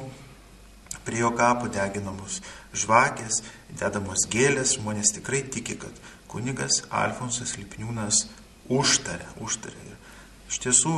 Prie 1.06 1.20
jo 1.22 1.32
kapo 1.38 1.66
deginamos 1.72 2.42
žvakės, 2.74 3.44
dedamos 3.70 4.20
gėlės, 4.32 4.80
žmonės 4.80 5.14
tikrai 5.20 5.42
tiki, 5.46 5.76
kad 5.80 5.94
kunigas 6.32 6.74
Alfonsas 6.90 7.58
Lipniūnas 7.60 8.26
užtarė, 8.70 9.28
užtarė. 9.44 9.84
Ir 9.88 9.98
Iš 10.48 10.62
tiesų 10.64 10.98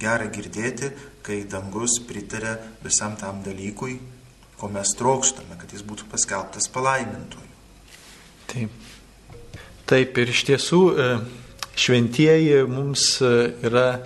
gera 0.00 0.24
girdėti, 0.32 0.88
kai 1.24 1.42
dangus 1.50 1.98
pritarė 2.08 2.54
visam 2.84 3.16
tam 3.20 3.42
dalykui, 3.44 3.98
ko 4.56 4.70
mes 4.72 4.94
trokštame, 4.96 5.58
kad 5.60 5.72
jis 5.74 5.82
būtų 5.84 6.06
paskelbtas 6.08 6.70
palaimintojų. 6.72 7.50
Taip. 8.48 8.86
Taip 9.86 10.16
ir 10.18 10.32
iš 10.32 10.40
tiesų 10.48 10.80
e, 10.88 11.08
šventieji 11.76 12.62
mums 12.70 13.18
e, 13.20 13.32
yra, 13.68 14.00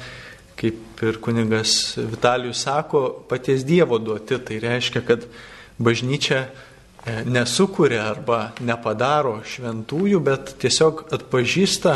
kaip 0.58 1.04
ir 1.06 1.20
kunigas 1.22 1.94
Vitalijus 1.96 2.64
sako, 2.66 3.04
paties 3.30 3.62
Dievo 3.68 4.00
duoti. 4.02 4.40
Tai 4.42 4.58
reiškia, 4.64 5.04
kad 5.06 5.28
bažnyčia 5.78 6.42
e, 6.42 7.22
nesukuria 7.30 8.08
arba 8.10 8.40
nepadaro 8.58 9.38
šventųjų, 9.46 10.20
bet 10.26 10.56
tiesiog 10.60 11.06
atpažįsta 11.14 11.94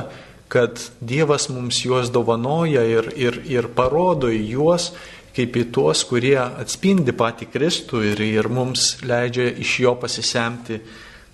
kad 0.54 0.78
Dievas 1.02 1.48
mums 1.50 1.82
juos 1.82 2.12
dovanoja 2.14 2.84
ir, 2.86 3.10
ir, 3.18 3.40
ir 3.50 3.68
parodo 3.74 4.30
į 4.30 4.44
juos 4.54 4.92
kaip 5.34 5.56
į 5.58 5.64
tuos, 5.74 6.04
kurie 6.06 6.36
atspindi 6.38 7.14
patį 7.16 7.48
Kristų 7.50 8.04
ir, 8.12 8.22
ir 8.22 8.48
mums 8.52 9.00
leidžia 9.02 9.48
iš 9.58 9.72
jo 9.82 9.94
pasisemti 9.98 10.78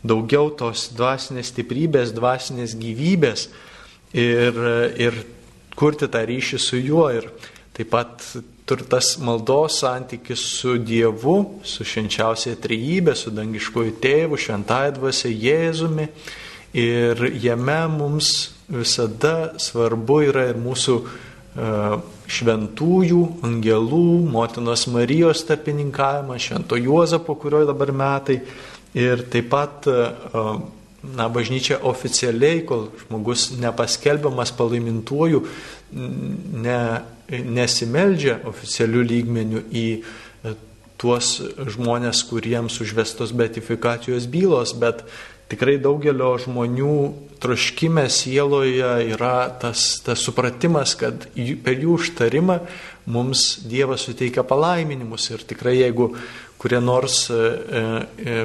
daugiau 0.01 0.49
tos 0.57 0.89
dvasinės 0.97 1.51
stiprybės, 1.53 2.15
dvasinės 2.17 2.79
gyvybės 2.81 3.51
ir, 4.17 4.57
ir 4.97 5.21
kurti 5.77 6.09
tą 6.09 6.25
ryšį 6.29 6.61
su 6.61 6.81
juo. 6.81 7.11
Ir 7.13 7.29
taip 7.77 7.93
pat 7.93 8.25
turtas 8.69 9.19
maldos 9.21 9.83
santykis 9.83 10.47
su 10.61 10.79
Dievu, 10.81 11.37
su 11.67 11.85
švenčiausiai 11.85 12.57
trejybė, 12.63 13.13
su 13.19 13.35
dangiškoju 13.37 13.99
tėvu, 14.01 14.41
šventąją 14.41 14.97
dvasia 14.97 15.29
Jėzumi. 15.29 16.09
Ir 16.81 17.21
jame 17.43 17.83
mums 17.91 18.60
visada 18.71 19.53
svarbu 19.59 20.21
yra 20.31 20.47
ir 20.51 20.59
mūsų 20.61 20.97
e, 21.01 21.71
šventųjų, 22.31 23.23
angelų, 23.47 24.05
motinos 24.31 24.87
Marijos 24.93 25.45
tarpininkavimas, 25.49 26.47
švento 26.47 26.79
Juozapo, 26.79 27.37
kurio 27.41 27.65
dabar 27.69 27.93
metai. 27.93 28.41
Ir 28.95 29.27
taip 29.31 29.51
pat, 29.53 29.87
e, 29.91 30.47
na, 31.17 31.29
bažnyčia 31.33 31.81
oficialiai, 31.91 32.65
kol 32.69 32.89
žmogus 33.05 33.51
nepaskelbiamas 33.59 34.53
palaimintuoju, 34.59 35.45
ne, 35.91 36.81
nesimeldžia 37.31 38.41
oficialių 38.51 39.07
lygmenių 39.13 39.63
į 39.71 39.87
e, 39.99 40.03
tuos 41.01 41.39
žmonės, 41.41 42.23
kuriems 42.29 42.77
užvestos 42.85 43.33
betifikacijos 43.37 44.29
bylos, 44.31 44.75
bet 44.77 45.03
tikrai 45.51 45.79
daugelio 45.81 46.35
žmonių 46.45 46.97
troškime 47.41 48.05
sieloje 48.13 48.91
yra 49.15 49.49
tas, 49.63 49.97
tas 50.05 50.21
supratimas, 50.21 50.95
kad 51.01 51.25
per 51.65 51.81
jų 51.81 51.97
užtarimą 51.97 52.61
mums 53.11 53.63
Dievas 53.65 54.05
suteikia 54.07 54.45
palaiminimus. 54.47 55.31
Ir 55.33 55.45
tikrai 55.49 55.79
jeigu 55.81 56.13
kurie 56.61 56.81
nors 56.85 57.25
e, 57.33 57.41
e, 58.21 58.39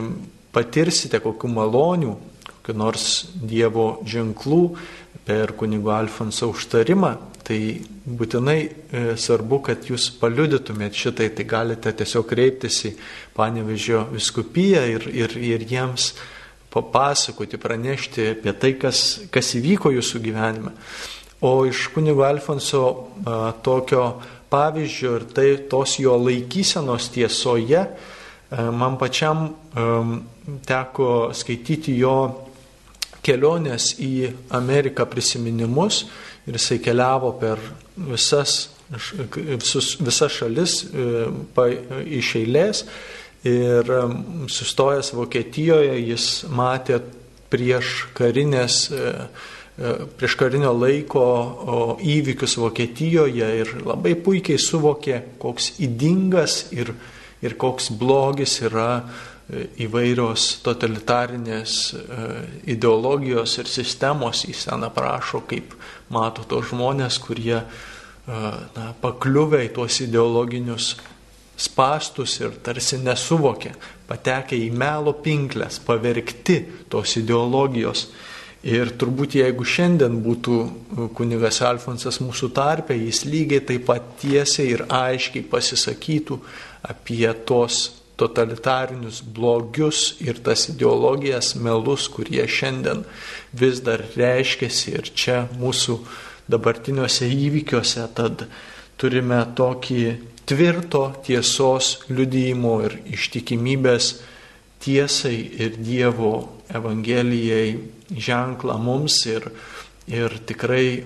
patirsite 0.55 1.19
kokių 1.19 1.51
malonių, 1.51 2.15
kokių 2.53 2.77
nors 2.79 3.09
Dievo 3.35 3.97
ženklų 4.07 4.61
per 5.27 5.51
kunigo 5.59 5.91
Alfonso 5.91 6.47
užtarimą, 6.53 7.15
tai 7.45 7.59
būtinai 8.05 8.57
e, 8.61 8.69
svarbu, 9.19 9.59
kad 9.69 9.85
jūs 9.89 10.09
paliudytumėt 10.19 10.97
šitai, 10.97 11.29
tai 11.37 11.45
galite 11.49 11.93
tiesiog 11.93 12.25
kreiptis 12.29 12.81
į 12.89 12.95
Panevežio 13.35 14.05
viskupiją 14.13 14.85
ir, 14.95 15.05
ir, 15.13 15.35
ir 15.37 15.65
jiems 15.69 16.13
papasakoti, 16.73 17.59
pranešti 17.61 18.31
apie 18.33 18.55
tai, 18.59 18.73
kas, 18.81 19.03
kas 19.31 19.53
įvyko 19.59 19.93
jūsų 19.95 20.23
gyvenime. 20.25 20.73
O 21.45 21.65
iš 21.67 21.87
kunigo 21.93 22.25
Alfonso 22.25 22.85
a, 22.89 23.53
tokio 23.63 24.07
pavyzdžio 24.51 25.15
ir 25.19 25.27
tai 25.35 25.49
tos 25.71 25.99
jo 26.01 26.15
laikysenos 26.17 27.11
tiesoje, 27.13 27.85
a, 27.85 28.69
man 28.73 28.97
pačiam 28.99 29.47
a, 29.51 29.87
teko 30.65 31.11
skaityti 31.35 31.95
jo 32.01 32.17
kelionės 33.25 33.95
į 34.03 34.29
Ameriką 34.53 35.07
prisiminimus 35.09 36.05
ir 36.45 36.57
jisai 36.59 36.79
keliavo 36.83 37.33
per 37.41 37.61
visas, 37.95 38.69
visus, 38.89 39.95
visas 40.01 40.39
šalis 40.39 40.79
pa, 41.55 41.69
iš 42.05 42.35
eilės. 42.41 42.85
Ir 43.45 43.89
sustojęs 44.49 45.11
Vokietijoje 45.13 45.99
jis 46.01 46.29
matė 46.49 46.97
prieš 47.53 48.07
karinės 48.17 48.87
prieš 49.75 50.37
karinio 50.39 50.71
laiko 50.73 51.25
įvykius 51.99 52.55
Vokietijoje 52.61 53.49
ir 53.59 53.73
labai 53.83 54.15
puikiai 54.15 54.59
suvokė, 54.61 55.19
koks 55.41 55.73
įdingas 55.83 56.71
ir, 56.75 56.93
ir 57.43 57.57
koks 57.59 57.91
blogis 57.99 58.61
yra 58.63 59.03
įvairios 59.53 60.47
totalitarinės 60.65 61.73
e, 61.93 61.97
ideologijos 62.73 63.59
ir 63.61 63.69
sistemos 63.69 64.41
į 64.49 64.55
seną 64.57 64.89
prašo, 64.93 65.43
kaip 65.45 65.75
mato 66.09 66.45
tos 66.49 66.71
žmonės, 66.71 67.19
kurie 67.21 67.59
e, 67.59 67.65
na, 68.25 68.87
pakliuvę 69.01 69.61
į 69.67 69.73
tuos 69.75 69.99
ideologinius 70.01 70.95
spastus 71.61 72.39
ir 72.41 72.55
tarsi 72.65 72.97
nesuvokė, 73.03 73.75
patekę 74.09 74.57
į 74.57 74.71
melo 74.75 75.13
pinklės, 75.23 75.77
pavergti 75.79 76.63
tos 76.89 77.13
ideologijos. 77.21 78.09
Ir 78.65 78.95
turbūt 78.97 79.35
jeigu 79.37 79.61
šiandien 79.61 80.15
būtų 80.25 80.55
kunigas 81.13 81.59
Alfonsas 81.61 82.17
mūsų 82.17 82.49
tarpe, 82.57 82.97
jis 82.97 83.21
lygiai 83.29 83.61
taip 83.61 83.85
pat 83.85 84.07
tiesiai 84.23 84.71
ir 84.71 84.81
aiškiai 84.89 85.45
pasisakytų 85.51 86.39
apie 86.89 87.29
tos 87.45 87.83
totalitarinius 88.19 89.21
blogius 89.35 90.15
ir 90.23 90.39
tas 90.43 90.69
ideologijas, 90.71 91.53
melus, 91.59 92.07
kurie 92.11 92.45
šiandien 92.47 93.03
vis 93.53 93.81
dar 93.83 94.03
reiškiasi 94.15 94.95
ir 94.95 95.11
čia 95.11 95.41
mūsų 95.59 95.99
dabartiniuose 96.51 97.27
įvykiuose, 97.27 98.05
tad 98.15 98.45
turime 99.01 99.41
tokį 99.57 100.01
tvirto 100.45 101.07
tiesos 101.25 102.05
liudyjimo 102.09 102.77
ir 102.85 102.99
ištikimybės 103.17 104.11
tiesai 104.85 105.37
ir 105.65 105.79
Dievo 105.81 106.33
Evangelijai 106.69 107.75
ženklą 108.13 108.77
mums 108.81 109.17
ir, 109.29 109.49
ir 110.07 110.37
tikrai 110.45 111.03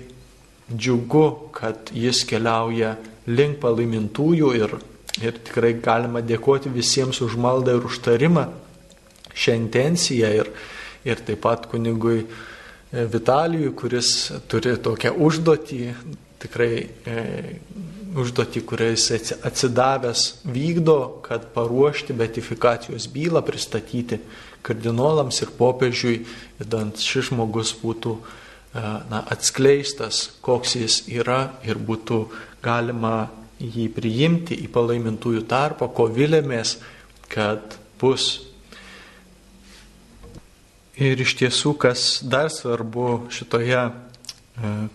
džiugu, 0.70 1.26
kad 1.56 1.90
jis 1.96 2.22
keliauja 2.28 2.94
link 3.26 3.58
palaimintųjų 3.62 4.52
ir 4.60 4.76
Ir 5.20 5.36
tikrai 5.44 5.74
galima 5.84 6.22
dėkoti 6.24 6.72
visiems 6.72 7.20
už 7.20 7.36
maldą 7.36 7.76
ir 7.76 7.86
užtarimą 7.88 8.46
šią 9.36 9.56
intenciją 9.58 10.30
ir, 10.40 10.50
ir 11.04 11.20
taip 11.26 11.42
pat 11.44 11.66
kunigui 11.70 12.22
e, 12.24 13.04
Vitalijui, 13.12 13.74
kuris 13.76 14.32
turi 14.50 14.76
tokią 14.80 15.12
užduotį, 15.20 15.80
tikrai 16.40 16.72
e, 17.04 17.24
užduotį, 18.18 18.62
kuriais 18.66 19.06
atsidavęs 19.46 20.24
vykdo, 20.48 20.98
kad 21.26 21.50
paruošti 21.54 22.16
betifikacijos 22.16 23.06
bylą, 23.12 23.44
pristatyti 23.46 24.20
kardinolams 24.66 25.40
ir 25.44 25.52
popiežiui, 25.56 26.22
įdant 26.64 27.00
šis 27.00 27.30
žmogus 27.30 27.74
būtų 27.80 28.16
e, 28.16 28.22
na, 29.12 29.22
atskleistas, 29.32 30.30
koks 30.44 30.76
jis 30.80 31.02
yra 31.12 31.42
ir 31.68 31.78
būtų 31.78 32.24
galima 32.64 33.28
jį 33.60 33.90
priimti 33.92 34.56
į 34.64 34.70
palaimintųjų 34.72 35.44
tarpą, 35.48 35.90
ko 35.92 36.08
vilėmės, 36.12 36.78
kad 37.30 37.76
bus. 38.00 38.46
Ir 41.00 41.20
iš 41.20 41.36
tiesų, 41.40 41.74
kas 41.80 42.20
dar 42.28 42.50
svarbu 42.52 43.30
šitoje 43.32 43.78
e, 43.80 43.92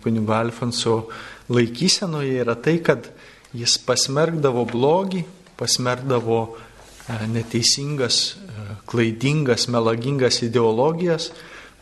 kunigo 0.02 0.34
Alfonso 0.36 1.06
laikysenoje 1.50 2.42
yra 2.42 2.54
tai, 2.58 2.78
kad 2.82 3.08
jis 3.56 3.78
pasmergdavo 3.86 4.66
blogį, 4.70 5.24
pasmergdavo 5.58 6.40
e, 6.46 7.18
neteisingas, 7.32 8.20
e, 8.34 8.66
klaidingas, 8.86 9.66
melagingas 9.72 10.42
ideologijas, 10.46 11.30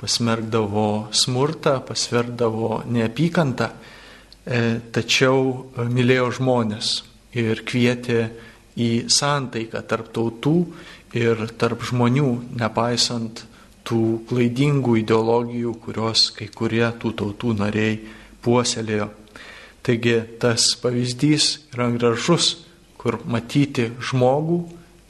pasmergdavo 0.00 1.10
smurtą, 1.12 1.78
pasmergdavo 1.84 2.82
neapykantą 2.92 3.72
tačiau 4.44 5.70
mylėjo 5.88 6.28
žmonės 6.38 6.90
ir 7.34 7.62
kvietė 7.64 8.28
į 8.76 9.06
santaiką 9.08 9.80
tarp 9.88 10.10
tautų 10.14 10.54
ir 11.16 11.46
tarp 11.58 11.84
žmonių, 11.86 12.30
nepaisant 12.58 13.44
tų 13.84 14.24
klaidingų 14.28 14.98
ideologijų, 15.02 15.74
kurios 15.84 16.30
kai 16.34 16.48
kurie 16.52 16.86
tų 17.00 17.12
tautų 17.20 17.54
nariai 17.60 17.98
puoselėjo. 18.44 19.10
Taigi 19.84 20.16
tas 20.40 20.72
pavyzdys 20.80 21.48
yra 21.74 21.90
gražus, 21.92 22.64
kur 22.96 23.20
matyti 23.28 23.90
žmogų 24.00 24.62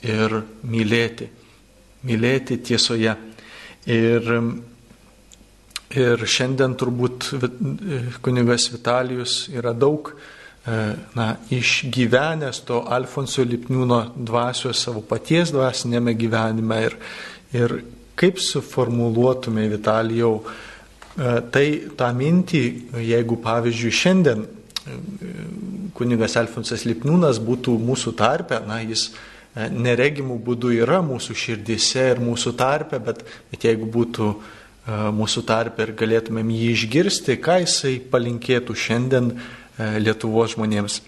ir 0.03 0.41
mylėti. 0.67 1.29
Mylėti 2.05 2.59
tiesoje. 2.59 3.15
Ir 3.87 4.27
Ir 5.95 6.23
šiandien 6.27 6.75
turbūt 6.75 7.29
kunigas 8.25 8.67
Vitalijus 8.73 9.45
yra 9.55 9.71
daug 9.77 10.09
e, 10.11 10.79
na, 11.15 11.27
išgyvenęs 11.55 12.65
to 12.67 12.81
Alfonso 12.91 13.45
Lipniūno 13.47 14.01
dvasios 14.17 14.81
savo 14.83 15.05
paties 15.07 15.53
dvasinėme 15.55 16.17
gyvenime. 16.19 16.81
Ir, 16.89 16.97
ir 17.55 17.77
kaip 18.19 18.41
suformuluotume 18.43 19.69
Vitalijau 19.71 20.33
e, 20.41 21.37
tai 21.55 21.67
tą 21.95 22.11
mintį, 22.19 22.65
jeigu 23.13 23.39
pavyzdžiui 23.45 23.95
šiandien 24.01 24.43
e, 24.43 24.99
kunigas 25.95 26.35
Alfonsas 26.43 26.89
Lipniūnas 26.91 27.39
būtų 27.45 27.77
mūsų 27.79 28.17
tarpe, 28.19 28.59
na, 28.67 28.81
jis 28.83 29.13
neregimų 29.55 30.41
būdų 30.43 30.73
yra 30.81 30.99
mūsų 31.07 31.35
širdise 31.39 32.09
ir 32.11 32.19
mūsų 32.19 32.57
tarpe, 32.59 32.99
bet, 32.99 33.21
bet 33.53 33.67
jeigu 33.69 33.87
būtų 33.87 34.33
mūsų 34.87 35.45
tarpe 35.49 35.87
ir 35.87 35.95
galėtumėm 35.97 36.51
jį 36.53 36.71
išgirsti, 36.75 37.39
ką 37.41 37.63
jisai 37.65 37.99
palinkėtų 38.13 38.77
šiandien 38.77 39.33
Lietuvos 39.75 40.55
žmonėms. 40.55 41.01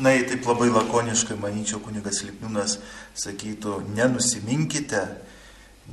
Na, 0.00 0.12
jei 0.14 0.24
taip 0.28 0.46
labai 0.48 0.70
lakoniškai, 0.72 1.36
manyčiau, 1.40 1.80
kunigas 1.84 2.22
Lipniūnas 2.24 2.78
sakytų, 3.18 3.80
nenusiminkite, 3.96 5.02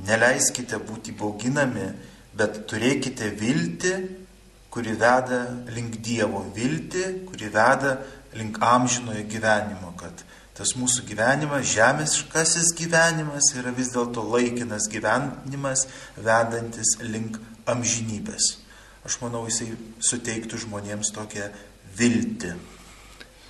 neleiskite 0.06 0.78
būti 0.80 1.12
bauginami, 1.18 1.90
bet 2.38 2.62
turėkite 2.70 3.32
viltį, 3.36 3.92
kuri 4.72 4.94
veda 5.00 5.42
link 5.74 5.98
Dievo, 6.04 6.44
viltį, 6.56 7.04
kuri 7.28 7.50
veda 7.52 7.98
link 8.38 8.60
amžinojo 8.62 9.24
gyvenimo, 9.28 9.92
kad 9.98 10.24
tas 10.58 10.74
mūsų 10.74 11.04
gyvenimas, 11.06 11.68
žemiškasis 11.70 12.72
gyvenimas 12.78 13.52
yra 13.54 13.70
vis 13.76 13.92
dėlto 13.94 14.24
laikinas 14.26 14.88
gyvenimas, 14.90 15.86
vedantis 16.18 16.96
link 17.04 17.38
amžinybės. 17.70 18.56
Aš 19.06 19.20
manau, 19.22 19.44
jisai 19.46 19.70
suteiktų 20.02 20.58
žmonėms 20.64 21.12
tokią 21.14 21.46
viltį. 21.98 22.56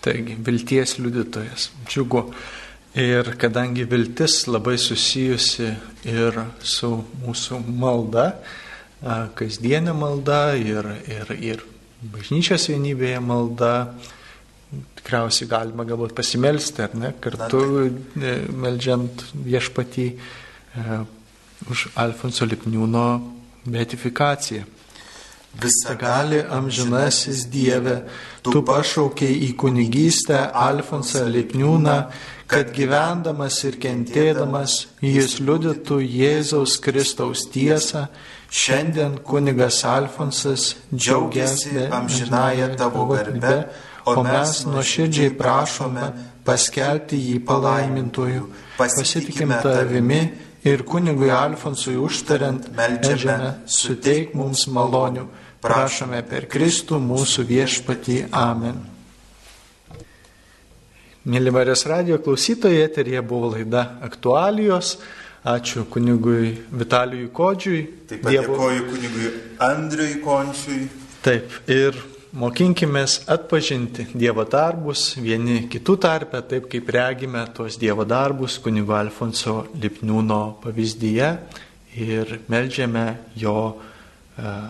Taigi, 0.04 0.36
vilties 0.44 0.98
liudytojas, 1.00 1.70
džiugu. 1.88 2.28
Ir 2.98 3.34
kadangi 3.38 3.84
viltis 3.88 4.42
labai 4.48 4.76
susijusi 4.80 5.68
ir 6.08 6.38
su 6.64 6.92
mūsų 7.24 7.60
malda, 7.68 8.30
kasdienė 9.38 9.94
malda 9.94 10.40
ir, 10.58 10.88
ir, 11.06 11.34
ir 11.36 11.64
bažnyčios 12.14 12.68
vienybėje 12.72 13.20
malda, 13.22 13.72
tikriausiai 14.98 15.48
galima 15.48 15.86
galbūt 15.88 16.14
pasimelsti, 16.16 16.84
ar 16.84 16.96
ne, 16.98 17.12
kartu 17.20 17.62
e, 17.86 18.34
melžiant 18.52 19.24
viešpatį 19.46 20.08
e, 20.12 20.98
už 21.72 21.88
Alfonso 21.98 22.48
Lipniūno 22.48 23.06
beatifikaciją. 23.68 24.66
Visa 25.58 25.94
Gali 25.98 26.38
amžinasis 26.50 27.46
Dieve, 27.50 28.02
tu 28.46 28.60
pašaukiai 28.62 29.40
į 29.48 29.54
kunigystę 29.58 30.36
Alfonsą 30.54 31.24
Lipniūną, 31.26 31.96
kad 32.48 32.70
gyvendamas 32.76 33.56
ir 33.66 33.78
kentėdamas 33.80 34.84
jis 35.02 35.38
liudytų 35.42 35.98
Jėzaus 36.04 36.76
Kristaus 36.84 37.48
tiesą, 37.50 38.06
šiandien 38.52 39.18
kunigas 39.24 39.80
Alfonsas 39.88 40.74
džiaugiasi 40.94 41.88
amžinąją 41.90 42.70
tavo 42.78 43.08
garbę, 43.10 43.56
o 44.08 44.24
mes 44.24 44.64
nuoširdžiai 44.68 45.34
prašome 45.38 46.08
paskelbti 46.46 47.18
jį 47.20 47.38
palaimintojų. 47.48 48.44
Pasitikime 48.78 49.60
tavimi 49.64 50.20
ir 50.68 50.84
kunigui 50.88 51.30
Alfonsui 51.34 51.96
užtariant, 52.00 52.70
melžiame, 52.76 53.54
suteik 53.66 54.34
mums 54.38 54.66
malonių. 54.72 55.26
Prašome 55.62 56.22
per 56.22 56.46
Kristų 56.50 57.00
mūsų 57.02 57.44
viešpatį. 57.48 58.18
Amen. 58.32 58.78
Mėly 61.28 61.52
Marijos 61.52 61.82
radio 61.90 62.20
klausytojai, 62.22 62.84
eterija 62.86 63.20
buvo 63.26 63.50
laida 63.56 63.98
aktualijos. 64.06 64.96
Ačiū 65.48 65.84
kunigui 65.90 66.54
Vitalijui 66.74 67.28
Kodžiui. 67.34 67.82
Taip 68.08 68.22
pat 68.24 68.32
Dievo... 68.32 68.54
dėkoju 68.54 68.86
kunigui 68.88 69.32
Andriui 69.62 70.16
Končiui. 70.24 70.86
Taip, 71.24 71.52
ir 71.70 71.98
mokinkime 72.32 73.04
atpažinti 73.26 74.06
Dievo 74.14 74.44
darbus 74.44 75.14
vieni 75.20 75.62
kitų 75.70 75.96
tarpe, 76.00 76.42
taip 76.48 76.68
kaip 76.72 76.90
regime 76.92 77.44
tuos 77.54 77.78
Dievo 77.80 78.04
darbus 78.08 78.58
kunigo 78.62 78.96
Alfonso 78.96 79.66
Lipniūno 79.80 80.58
pavyzdyje 80.62 81.30
ir 81.98 82.38
melžiame 82.48 83.06
jo 83.36 83.56
uh, 83.72 84.68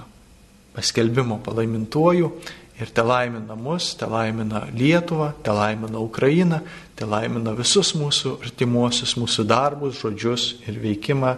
paskelbimo 0.74 1.40
palaimintuoju 1.44 2.30
ir 2.78 2.92
te 2.94 3.02
laimina 3.02 3.56
mus, 3.58 3.90
te 3.98 4.06
laimina 4.06 4.66
Lietuvą, 4.72 5.32
te 5.42 5.50
laimina 5.50 5.98
Ukrainą, 5.98 6.60
te 6.94 7.06
laimina 7.08 7.54
visus 7.58 7.94
mūsų 7.98 8.38
artimuosius, 8.38 9.16
mūsų 9.18 9.46
darbus, 9.50 9.98
žodžius 10.02 10.50
ir 10.68 10.78
veikimą 10.82 11.34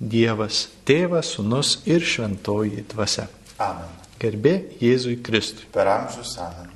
Dievas, 0.00 0.66
Tėvas, 0.84 1.36
Sūnus 1.36 1.78
ir 1.86 2.02
Šventoji 2.02 2.88
Dvasia. 2.90 3.28
Amen. 3.62 4.03
Garbė 4.24 4.54
Jėzui 4.80 5.18
Kristui. 5.24 5.68
Per 5.74 5.90
amžius 5.90 6.38
amen. 6.40 6.73